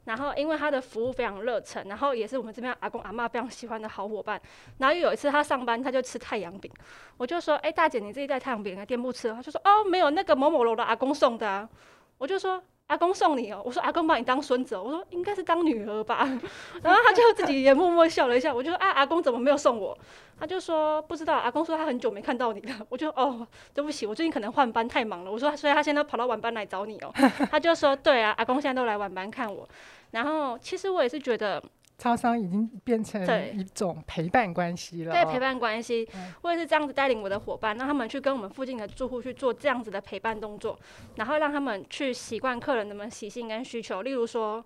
[0.05, 4.41] 然后因为她的服务非常热忱，然后也是我们这边阿公阿嬷非常喜欢的好伙伴。
[4.77, 6.71] 然后有一次她上班，她就吃太阳饼，
[7.17, 11.69] 我就说：“哎，大姐，你自己带太阳饼来店铺吃。”她就说：“哦，没有，那个某某楼的阿公送的啊。”
[12.17, 12.63] 我就说。
[12.87, 16.19] 阿公送你哦，我说阿公把你当孙子哦，我说应该是当女儿吧，
[16.83, 19.97] 然后他就自己也默默笑了一下，我就说啊，阿公怎么没有送我？
[20.39, 27.11] 他就说不知道，阿公说他很久没看到你了， 我就哦，对不起，我最近可能换班太忙了，我说所以他现在跑到晚班来找你哦，
[27.49, 29.67] 他就说对啊，阿公现在都来晚班看我，
[30.11, 31.61] 然后其实我也是觉得。
[31.97, 33.23] 超商已经变成
[33.57, 35.13] 一种陪伴关系了。
[35.13, 36.07] 对，陪伴关系，
[36.41, 40.77] 我也是这样子带领我的伙伴，让他们去跟我们附近的住户去做这样子的陪伴动作，
[41.15, 44.01] 然后让他们去习惯客人的们习性跟需求。
[44.01, 44.63] 例如说，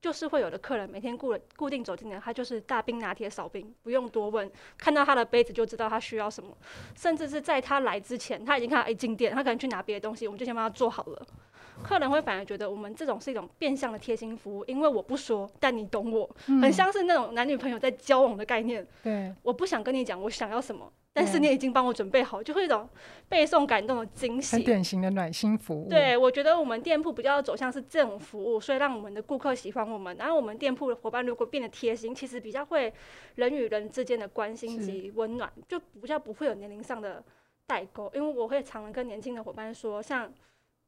[0.00, 6.56] 就是会有的客人每天固固定走进来，他就是大冰拿铁少冰，不用多问，看到他的杯子就知道他需要什么，
[6.96, 11.26] 甚至是在他来之前，他已经看到一进店，他可能去拿别的东西，我们就先帮他做好了。
[11.82, 18.86] 客人会反而觉得我们这种是一种变相的贴心服务，因为我不说，但你懂我，嗯、很像是那种男女朋友在交往的概念。
[19.02, 20.90] 对，我不想跟你讲我想要什么。
[21.14, 22.88] 但是你已经帮我准备好，就会一种
[23.28, 25.86] 背送感动的惊喜，很典型的暖心服务。
[25.86, 30.16] 对，我觉得我们店铺比较走向是这种服务，所以让我们的顾客喜欢我们。
[30.16, 32.90] 然后我们店铺的伙伴如果变得贴心，其实比较会
[33.34, 37.22] 人与人之间的关心及温暖，就比较不会有年龄上的
[37.66, 38.10] 代沟。
[38.14, 40.32] 因为我会常常跟年轻的伙伴说，像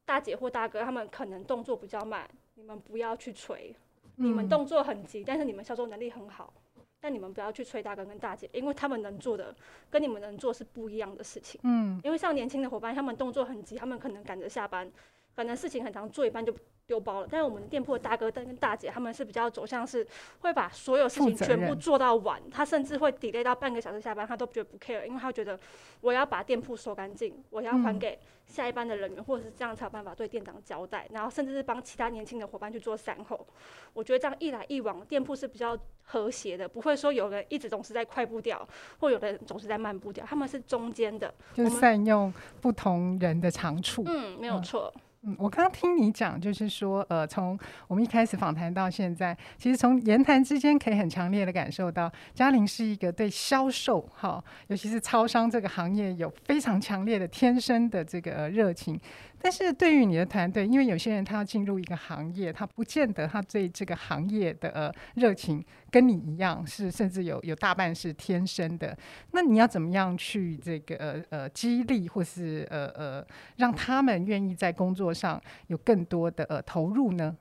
[0.05, 3.75] 大姐或大哥，他们可能动作比较慢，你们不要去催，
[4.17, 6.53] 你们动作很急，但是你们销售能力很好。
[7.01, 9.55] 但你们不要去催大哥跟大姐，因为他们能做的
[9.91, 11.61] 跟你们能做是不一样的事情。
[11.63, 14.91] 嗯，因为像年轻的伙伴，他们动作很急，他们可能赶着下班，
[15.37, 16.51] 可能事情很长，做一半就
[16.87, 17.29] 丢包了。
[17.31, 20.07] 但是我们店铺的大哥跟大姐，他们是比较走向是
[20.41, 25.59] 会把所有事情全部做到完，他甚至会 delay 到半个小时下班，他都觉得不 care，因为他觉得
[26.01, 33.47] 我要把店铺收干净，我要还给下一班的人员，或者是这样才有办法对店长交代，然后甚至是帮其他年轻的伙伴去做善后。
[33.93, 38.69] 我觉得这样一来一往，店铺是比较和谐的，不会说有人一直总是在快步调，
[38.99, 44.05] 或有的人总是在慢步调，他们是中间的，就善用不同人的长处。
[44.07, 44.93] 嗯，没有错。
[44.95, 47.59] 嗯，嗯我刚刚听你讲，就是说，呃，从
[47.89, 59.01] 我们一开始访谈到现在，其实从言谈之间可以很强烈的感受到，嘉玲是一个对销售，哈，尤其是超商这个行业有非常强烈的天生的这个热情。
[59.41, 65.63] 但是对于你的团队，因为有些人他要进入一个行业，他不见得他对这个行业的热情
[65.95, 68.99] 跟你一样，是甚至有有大半是天生的。
[69.31, 73.25] 那你要怎么样去这个呃呃激励，或是呃呃
[73.59, 77.37] 让他们愿意在工作上有更多的呃投入呢？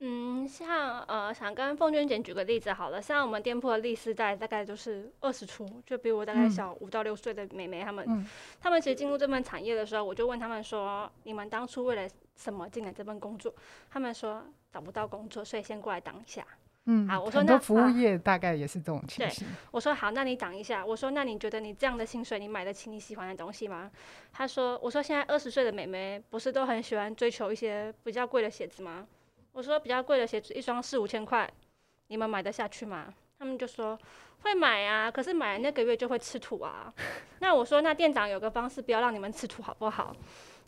[0.00, 8.26] 嗯，像呃，想跟凤娟姐举个例子好了，像我们店铺的历世代大概都是二十出，就比我大概小五到六岁的妹妹她们，嗯、
[8.60, 13.54] 她们其实进入这份产业的时候，我就问他们说，你们当初为了什么进来这份工作？
[13.88, 16.44] 他们说找不到工作，所以先过来当一下。
[16.86, 19.46] 嗯，好，我说那服务业大概也是这种情形。
[19.70, 20.84] 我说好，那你等一下。
[20.84, 23.90] 我说那你觉得你这样的薪水，你买得起你喜欢的东西吗？
[24.32, 29.06] 他说，我说现在二十岁的美眉不是都很喜欢追求一些比较贵的鞋子吗？
[29.52, 31.50] 我说比较贵的鞋子一双四五千块，
[32.08, 33.14] 你们买得下去吗？
[33.38, 33.98] 他们就说
[34.42, 36.92] 会买啊，可是买那个月就会吃土啊。
[37.38, 40.14] 那我说那店长有个方式，不要让你们吃土好不好？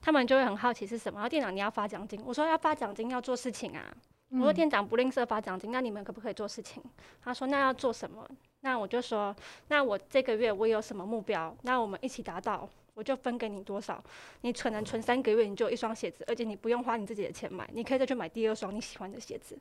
[0.01, 1.19] 他们就会很好奇是什么。
[1.19, 3.95] 然后店长你要发奖金，我说要发奖金要做事情啊。
[4.31, 6.83] 我说店长不吝啬发奖金，那你们可不可以做事情？
[7.23, 8.29] 他说那要做什么？
[8.61, 9.35] 那我就说
[9.69, 11.57] 那我这个月我有什么目标？
[11.63, 12.69] 那我们一起达到。
[12.97, 14.03] 我就分给你多少，
[14.41, 19.55] 你存能存三个月，你就有一双鞋子，而且你不用花你自己的钱买，你可以再去买第二双你喜欢的鞋子。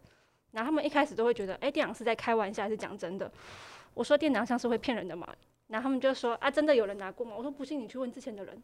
[0.51, 3.30] 然后他们一开始都会觉得，哎、欸，店长是在开玩笑还是讲真的？
[3.93, 5.28] 我说店长像是会骗人的嘛。
[5.67, 7.34] 然后他们就说，啊，真的有人拿过吗？
[7.36, 8.63] 我说不信你去问之前的人。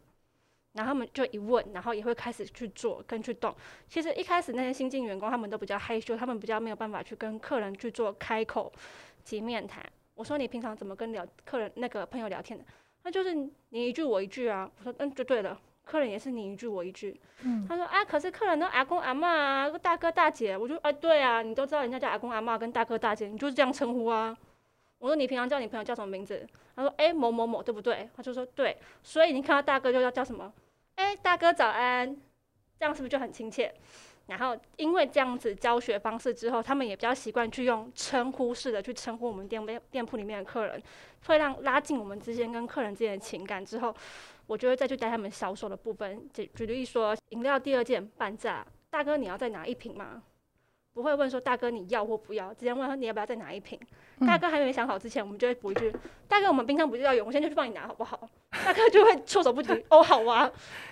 [0.72, 3.54] 然后他们就一问，然后也会开始去做跟去动。
[3.88, 8.72] 其实一开始那些新进员工他们都比较害羞，他们比较没有办法去跟客人去做开口
[9.22, 9.84] 及面谈。
[10.14, 12.64] 我说你平常怎么跟聊客人那个朋友聊天的？
[13.02, 17.20] 那就是你一句我一句啊，我说嗯就对了，客人也是你一句我一句。
[17.42, 24.36] 嗯，他说啊，可是客人都阿公阿嬷啊，大哥大姐，我就啊对啊，你都知道人家叫阿公阿嬷跟大哥大姐，你就是这样称呼啊。
[24.98, 26.46] 我说你平常叫你朋友叫什么名字？
[26.76, 28.08] 他说哎、某某某对不对？
[28.16, 30.52] 他就说对，所以你看到大哥就要叫什么？
[30.96, 32.16] 哎、大哥早安，
[32.78, 33.74] 这样是不是就很亲切？
[34.26, 40.80] 然后因为这样子教学方式之后，他们也比较习惯去用称呼式的去称呼我们店店铺里面的客人，
[41.26, 43.64] 会让拉近我们之间跟客人之间的情感。
[43.64, 43.94] 之后，
[44.46, 46.28] 我就会再去带他们销售的部分。
[46.32, 50.22] 举举例说，饮料第二件半价，大哥你要再拿一瓶吗？
[50.94, 53.78] 不会问说大哥你要或不要，直接问说你要不要再拿一瓶。
[54.18, 55.92] 嗯、大哥还没想好之前，我们就会补一句：
[56.28, 58.28] 大哥我们冰箱不是要有，我现在就去帮你拿好不好？
[58.64, 60.50] 大哥就会措手不及，哦好啊，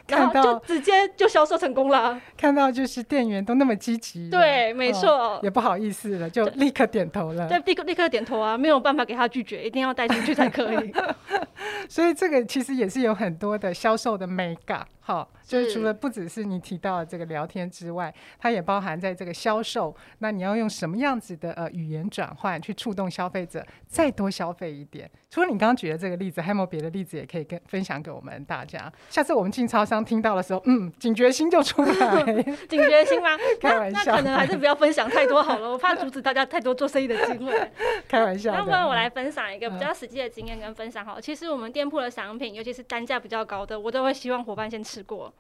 [0.08, 2.20] 然后就直接就销售成功了。
[2.36, 7.46] 看到就是店员都那么积极，对，没错、哦，也不好意思了，就立刻点头了。
[7.46, 10.92] 对，立刻立刻点头啊，没有办法给他拒绝，一定要带进去才可以。
[11.88, 14.86] 所以这个其实也是有很多的销售的美感。
[15.00, 19.92] 好，就是除了不只是你提到的这个聊天之外，它也包含在这个销售。
[20.18, 25.10] 那你要用什么样子的呃语言转换去触动消费者，再多消费一点？
[25.28, 28.90] 除了你刚刚举的这个例子，还有没有别的例子也可以跟分享给我们大家？
[29.08, 31.92] 下次我们进超商听到的时候，嗯，警觉心就出来。
[32.68, 33.30] 警觉心吗？
[33.60, 37.70] 开玩笑，那可能还是不要分享太多好了，我怕阻止大家太多做生意的机会。
[38.06, 38.52] 开玩笑。
[38.52, 41.20] 那不然我来分享一个比较实际的经验跟分享好了。
[41.20, 45.32] 其实我们店铺的商品，尤其是单价比较高的，我都会希望伙伴先吃过。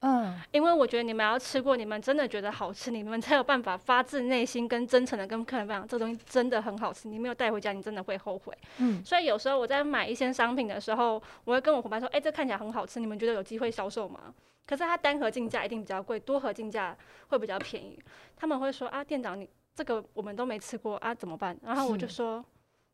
[0.00, 7.08] 嗯，因为我觉得你们要吃过，你们真的觉得好吃，你们才有办法发自内心跟真诚的跟客人分享，这东西真的很好吃。
[7.08, 8.56] 你没有带回家，你真的会后悔。
[8.76, 14.32] 嗯，所以有时候我在买一些商品的时候，我会跟我伙伴说：“哎、欸，这看起来很好吃，你们觉得有机会销售吗？”
[14.64, 16.96] 可是它单盒进价一定比较贵，多盒进价
[17.28, 17.98] 会比较便宜。
[18.36, 22.44] 他们会说：“啊，店长，你这个我们都没吃过啊，怎么办？”然后我就说：“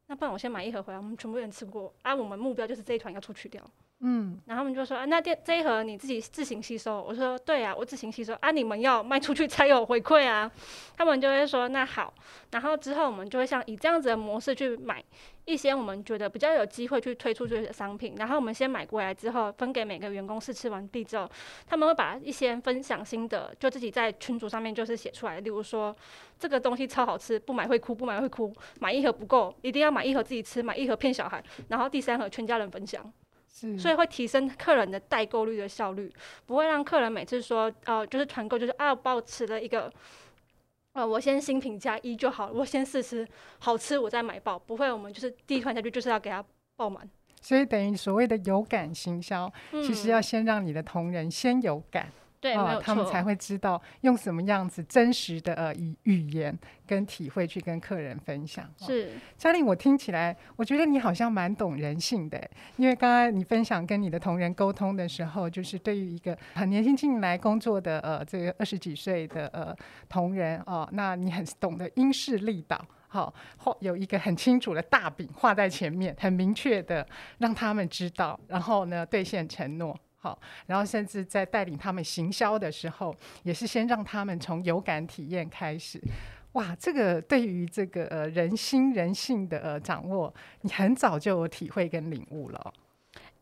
[0.08, 2.14] 那不然我先买一盒回来，我们全部人吃过啊。
[2.14, 3.62] 我们目标就是这一团要出去掉。”
[4.00, 7.02] 嗯，然后他们就说啊，那这这一盒你自己自行吸收。
[7.02, 10.50] 我说对啊，我自行吸收啊，你们要卖出去才有回馈啊。
[10.94, 12.12] 他们就会说那好，
[12.50, 15.02] 然后之后我们就会像以这样子的模式去买
[15.46, 18.14] 一些我们觉得比较有机会去推出去的商品。
[18.18, 21.30] 然后我们先买过来之后，分给每个员工试吃完毕之后，
[21.66, 25.40] 他们会把一些分享心得，就自己在群组上面就是写出来。
[25.40, 25.96] 例如说
[26.38, 33.10] 这个东西超好吃，不买会哭，不买会哭，买一盒不够，一定要买一盒自己吃，买一盒骗小孩，然后第三盒全家人分享。
[33.78, 36.12] 所以会提升客人的代购率的效率，
[36.44, 39.90] 不会让客人每次说，呃，就是团购就是啊，我保持了一个，
[40.92, 43.26] 呃，我先新品加一就好，我先试吃
[43.60, 46.44] 好吃，我再买爆，不会，我们就是第一款下去就是要给他
[46.74, 47.08] 爆满。
[47.40, 52.08] 所以等于所谓的有感行销，嗯，其实要先让你的同仁先有感。
[52.44, 56.54] 对、哦，他们才会知道用什么样子真实的呃语语言
[56.86, 58.70] 跟体会去跟客人分享。
[58.76, 62.38] 是，嘉玲，我听起来，我觉得你好像蛮懂人性的，
[62.76, 69.74] 因为刚刚你分享跟你的同仁沟通的时候，就是对于一个很年轻进来工作的呃这个二十几岁的呃
[70.10, 72.78] 同仁哦，那你很懂得因势利导，
[73.08, 77.06] 好、哦，或有一个很清楚的大饼画在前面，很明确的
[77.38, 79.98] 让他们知道，然后呢兑现承诺。
[80.24, 86.00] 好，然后甚至在带领他们行销的时候，也是先让他们从有感体验开始。
[86.52, 92.72] 哇，这个对于这个呃人心人性的呃掌握，你很早就有体会跟领悟了。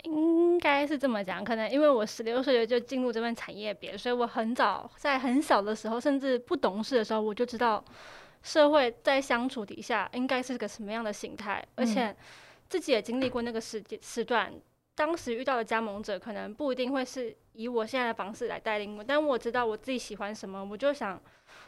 [0.02, 7.84] 应该是这么讲，可能因为我十六岁就进入这份产业别，所以我很早在很小的时候，甚至不懂事的时候，我就知道
[8.42, 12.12] 社会在相处底下应该是个什么样的形态，而且
[12.68, 14.52] 自己也经历过那个时间时段。
[14.94, 21.20] 当时遇到的加盟者可能不一定会是以我现在的方式来带领我，但我知道我自己喜欢什么，我就想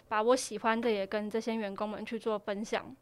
[0.08, 2.94] 把我喜欢的也跟这些员工们去做分享，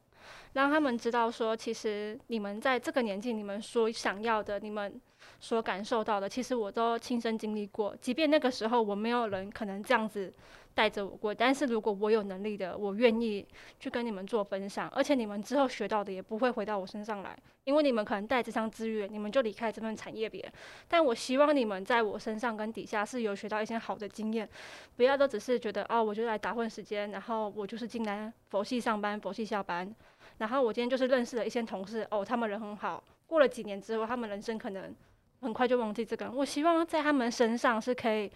[0.53, 5.01] 让他们知道说，其实你们在这个年纪，你们所想要的，你们
[5.41, 10.33] 所感受到的，其实我都亲身经历过，即便那个时候我没有人可能这样子。
[10.75, 13.47] 带着我过，但是如果我有能力的，我愿意
[13.79, 20.51] 去跟你们做分享，而且你们之后学到的也不会回到我身上来，因为你们可能带这项资源，你们就离开这份产业别。
[20.89, 24.49] 但我希望你们在我身上跟底下是有学到一些好的经验，
[24.97, 29.95] 不要都只是觉得哦，我就来打混时间，然后我就是进来佛系上班，佛系下班，
[30.39, 34.95] 然后我今天就是认识了一些同事，哦，他们人很好，过了几年之后，他们人生可能
[35.43, 36.35] 很快就忘记这个人。
[36.35, 38.31] 我希望在他们身上是可以。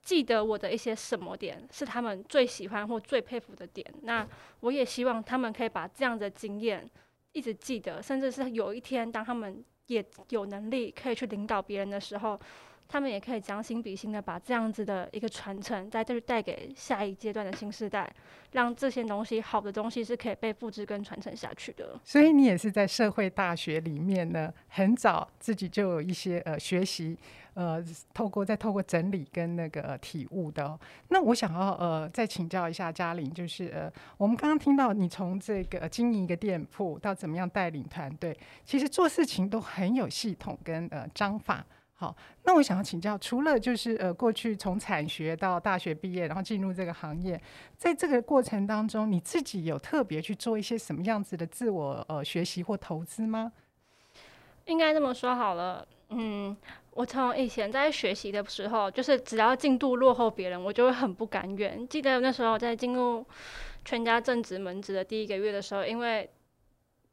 [0.00, 4.26] 记得我的一些什么点是他们最喜欢或最佩服的点，那
[4.60, 6.88] 我也希望他们可以把这样的经验
[7.32, 12.40] 一直记得，甚至是有一天当他们也有能力可以去领导别人的时候，
[12.88, 18.10] 他们也可以将心比心的把这样子的一个传承再带带给下一阶段的新世代，
[18.52, 22.00] 让这些东西好的东西是可以被复制跟传承下去的。
[22.02, 27.16] 所以你也是在社会大学里面呢，很早自己就有一些呃学习。
[27.54, 27.84] 呃，
[28.14, 30.78] 透过再透过整理跟那个、体悟的、哦，
[31.08, 41.66] 那我想要呃再请教一下嘉玲，就是呃我们刚刚听到你从这个经营一个店铺到怎么样带领团队，其实做事情都很有系统跟呃章法。
[42.00, 47.40] 好，那我想要请教，除了就是呃过去从产学到大学毕业，然后进入这个行业，
[47.76, 53.52] 在这个过程当中，你自己有特别去做一些什么样子的自我呃学习或投资吗？
[54.66, 56.56] 应该这么说好了，嗯。
[56.92, 61.86] 我从以前在学习的时候，就是只要进度落后别人，我就会很不甘愿。
[61.86, 63.24] 记得那时候在进入
[63.84, 66.28] 全家正职门职的第一个月的时候，因为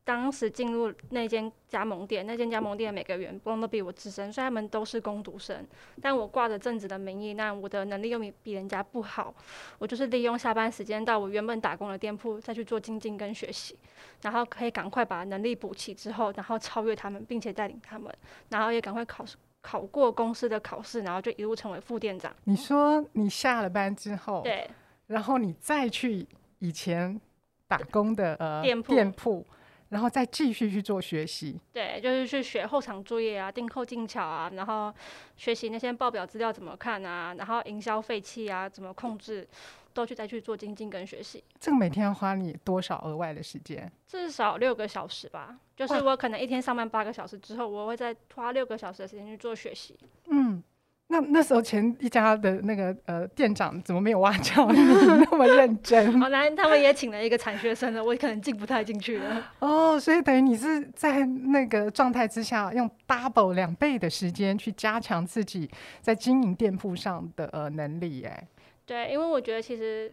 [0.05, 5.65] 当时进入那间加盟店，那间加盟店每个员工都比我资深，所以他们都是工读生。
[6.01, 9.33] 但我挂着正职的名义，那我的能力又比比人家不好，
[9.79, 13.77] 我就是利用下班时间到我原本打工的店铺再去做精进跟学习，
[14.21, 18.09] 然后可以赶快把能力补齐之后，然后超越他们，并且带领他们，
[18.49, 19.35] 然后也赶快考试。
[19.61, 22.31] 考过公司的考试，然后就一路成为副店长。
[22.43, 24.69] 你说你下了班之后，对，
[25.07, 26.23] 然后你再去
[26.59, 27.19] 以前
[27.67, 29.43] 打工的呃店铺，店铺，
[29.89, 31.59] 然后再继续去做学习。
[31.73, 34.93] 对，就是去学后场作业啊，订扣技巧啊，然后
[35.37, 39.47] 学习那些报表资料怎么看啊，然后营销废弃啊，怎么控制。
[39.95, 43.89] 都去再去做精进跟学习，这个每天要花你多少额外的时间？
[44.05, 45.57] 至少六个小时吧。
[45.73, 49.97] 就是我可能一天上班八个小时之后，我会再花六个小时的时间去做学习。
[50.25, 50.61] 嗯，
[51.07, 56.19] 那那时候前一家的那个呃店长怎么没有挖角 你那么认真？
[56.19, 59.51] 好 难，他们也请了一个产学生的，我可能进不太进去了。
[59.59, 65.69] 哦，所以等于你是在那个状态之下，用 double 两倍的时间去加强自己
[66.01, 68.47] 在经营店铺上的呃能力，哎。
[68.87, 70.11] 对，因为我觉得其实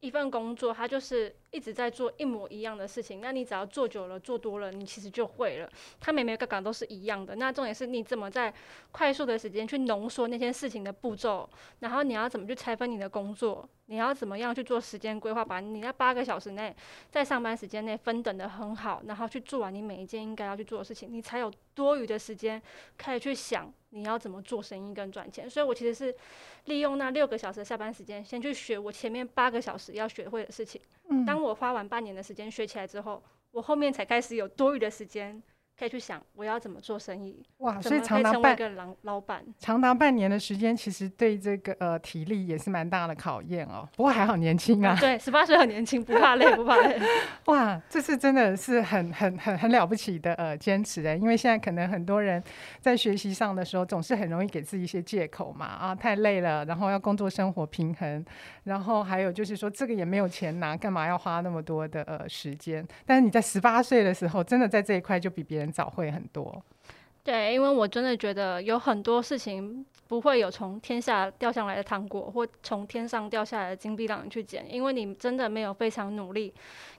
[0.00, 1.34] 一份工作，它就是。
[1.52, 5.68] 一直在做一模一样的事情，那你只要做久了、做多了，你其实就会了。
[5.98, 7.34] 它每每个岗都是一样的。
[7.34, 8.54] 那重点是你怎么在
[8.92, 16.72] 快速的时间去浓缩那些事情的步骤，然后你要怎么去拆分你的工作，你要怎么样去做时间规划，把你那八个小时内
[17.10, 22.62] 在上班时间内分等的很好，然后去做完你每一件应该要去做的事情，你才有多余的时间
[22.96, 25.48] 可以去想你要怎么做生意跟赚钱。
[25.48, 26.14] 所以我其实是
[26.64, 30.80] 利用那六个小时的下班时间，先去学我前面八个小时要学会的事情。
[31.08, 35.42] 嗯，当我花完半年的时间学起来之后，我后面才开始有多余的时间。
[35.80, 43.88] 可以去想我要怎么做生意哇，所以长达半个老老板，长达半年的时间，其实对这个呃体力也是蛮大的考验哦。
[43.96, 47.00] 不过还好年轻啊，啊，对，十八岁很年轻，不怕累，不怕累。
[47.46, 52.42] 哇，这是真的是很很很很了不起的呃坚持哎，因为现在可能很多人
[52.78, 58.22] 在学习上的时候，总是很容易给自己一些借口嘛啊，太累了，然后要工作生活平衡，
[58.64, 62.86] 然后还有就是说这个也没有钱拿，干嘛要花那么多的呃时间？
[63.06, 65.69] 但是你在十八岁的时候，真的在这一块就比别人。
[65.70, 66.62] 早会很多，
[67.22, 69.84] 对，因为我真的觉得有很多事情。
[70.10, 76.52] 不会有从天下掉下来的糖果，或从天上掉下来的金币让你去捡，因为你真的没有非常努力，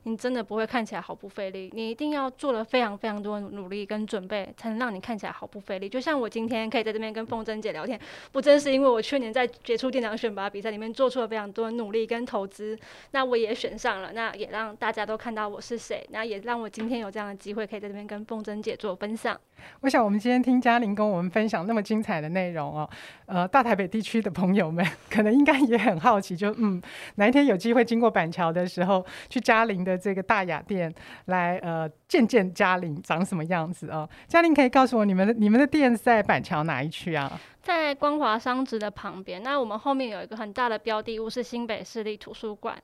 [0.03, 1.69] 你真的不会看起来毫不费力。
[1.73, 5.89] 你一定要做了非常非常多努力跟准备，才能让你看起来毫不费力。
[5.89, 7.99] 就像我今天可以在这边跟凤珍姐聊天，
[8.31, 12.79] 不正是因为我去年在杰出店长选拔比赛里面做出了非常多的努力跟投资，
[13.11, 19.37] 那我也选上了，那也让大家都看到我是谁，那也让我今天有这样的机会可以在这边跟凤珍姐做分享。
[19.81, 22.89] 我想我我们今天听嘉玲跟我们分享那么精彩的内容哦。
[23.27, 26.81] 呃，大台北地区的朋友们 可能应该也很好奇，就嗯，
[27.15, 30.93] 哪一天有机会经过板桥的时候，去嘉玲的这个大雅店
[31.27, 34.05] 来呃见见嘉玲长什么样子哦。
[34.27, 37.39] 嘉玲可以告诉我，你们的你们的店在板桥哪一区啊？
[37.61, 39.41] 在光华商职的旁边。
[39.41, 42.77] 那我们后面有一个很大的标的物是新北市立图书馆。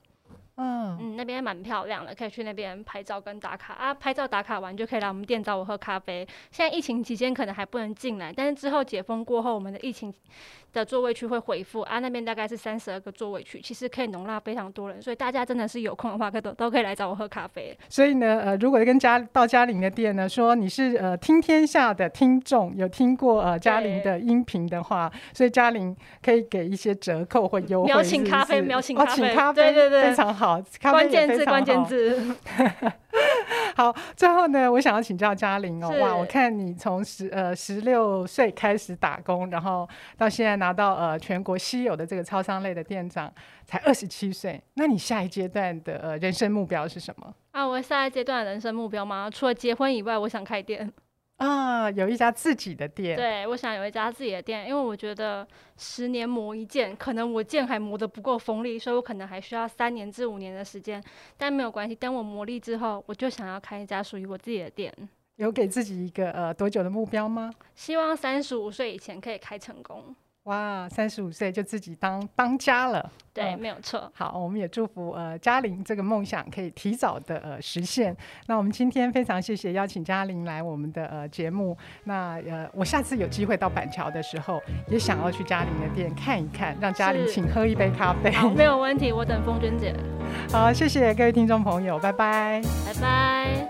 [0.60, 3.94] 嗯，那边蛮漂亮的，可以去那边拍照跟打卡啊。
[3.94, 6.26] 拍照打卡完就可以来我们店找我喝咖啡。
[6.50, 10.12] 现在疫情期间可能还不能进来，但是之后解封过后，我们的疫情
[10.72, 11.98] 的座位区会回复啊。
[11.98, 17.76] 那边大概是三十二个座位区，其实可以容纳非常多人，所以大家真的是有空的话，可都都可以来找我喝咖啡。
[17.88, 27.90] 所以呢，呃，如果跟嘉到嘉玲的店呢，说你是呃听天下的听众，有听过呃嘉玲的音频的话，所以嘉玲可以给一些折扣或优惠。
[27.90, 30.60] 邀请咖啡，邀请咖啡，哦，请咖啡，对对对，非常好。
[30.82, 32.36] 关键字，关键字。
[33.74, 43.32] 好，最后呢，我想要请教嘉玲哦，哇，我看你从十呃十六岁开始打工，然后到现在拿到呃全国稀有的这个超商类的店长，
[43.64, 47.34] 才二十七岁，那你下一阶段的呃人生目标是什么？
[47.52, 49.30] 啊，我下一阶段的人生目标吗？
[49.32, 50.92] 除了结婚以外，我想开店。
[51.38, 53.16] 啊，有一家自己的店。
[53.16, 61.02] 对，我想有一家自己的店，因为我觉得十年磨一剑，可能我剑还磨得不够锋利，所以我可能还需要三年至五年的时间。
[61.36, 64.92] 但没有关系，等我磨砺之后，我就想要开一家属于我自己的店。
[65.36, 67.52] 有给自己一个呃多久的目标吗？
[67.76, 70.14] 希望三十五岁以前可以开成功。
[70.48, 74.10] 哇，三十五岁就自己当当家了，对，没有错。
[74.14, 78.16] 好，我们也祝福呃嘉玲这个梦想可以提早的呃实现。
[78.46, 81.76] 那我们今天非常谢谢邀请嘉玲来我们的呃节目。
[82.04, 88.30] 那呃我下次有机会到板桥的时候，也想要去嘉玲的店看一看，让嘉玲请喝一杯咖啡。
[88.32, 89.94] 好，没有问题，我等风娟姐。
[90.50, 93.68] 好，谢谢各位听众朋友，拜拜，拜拜。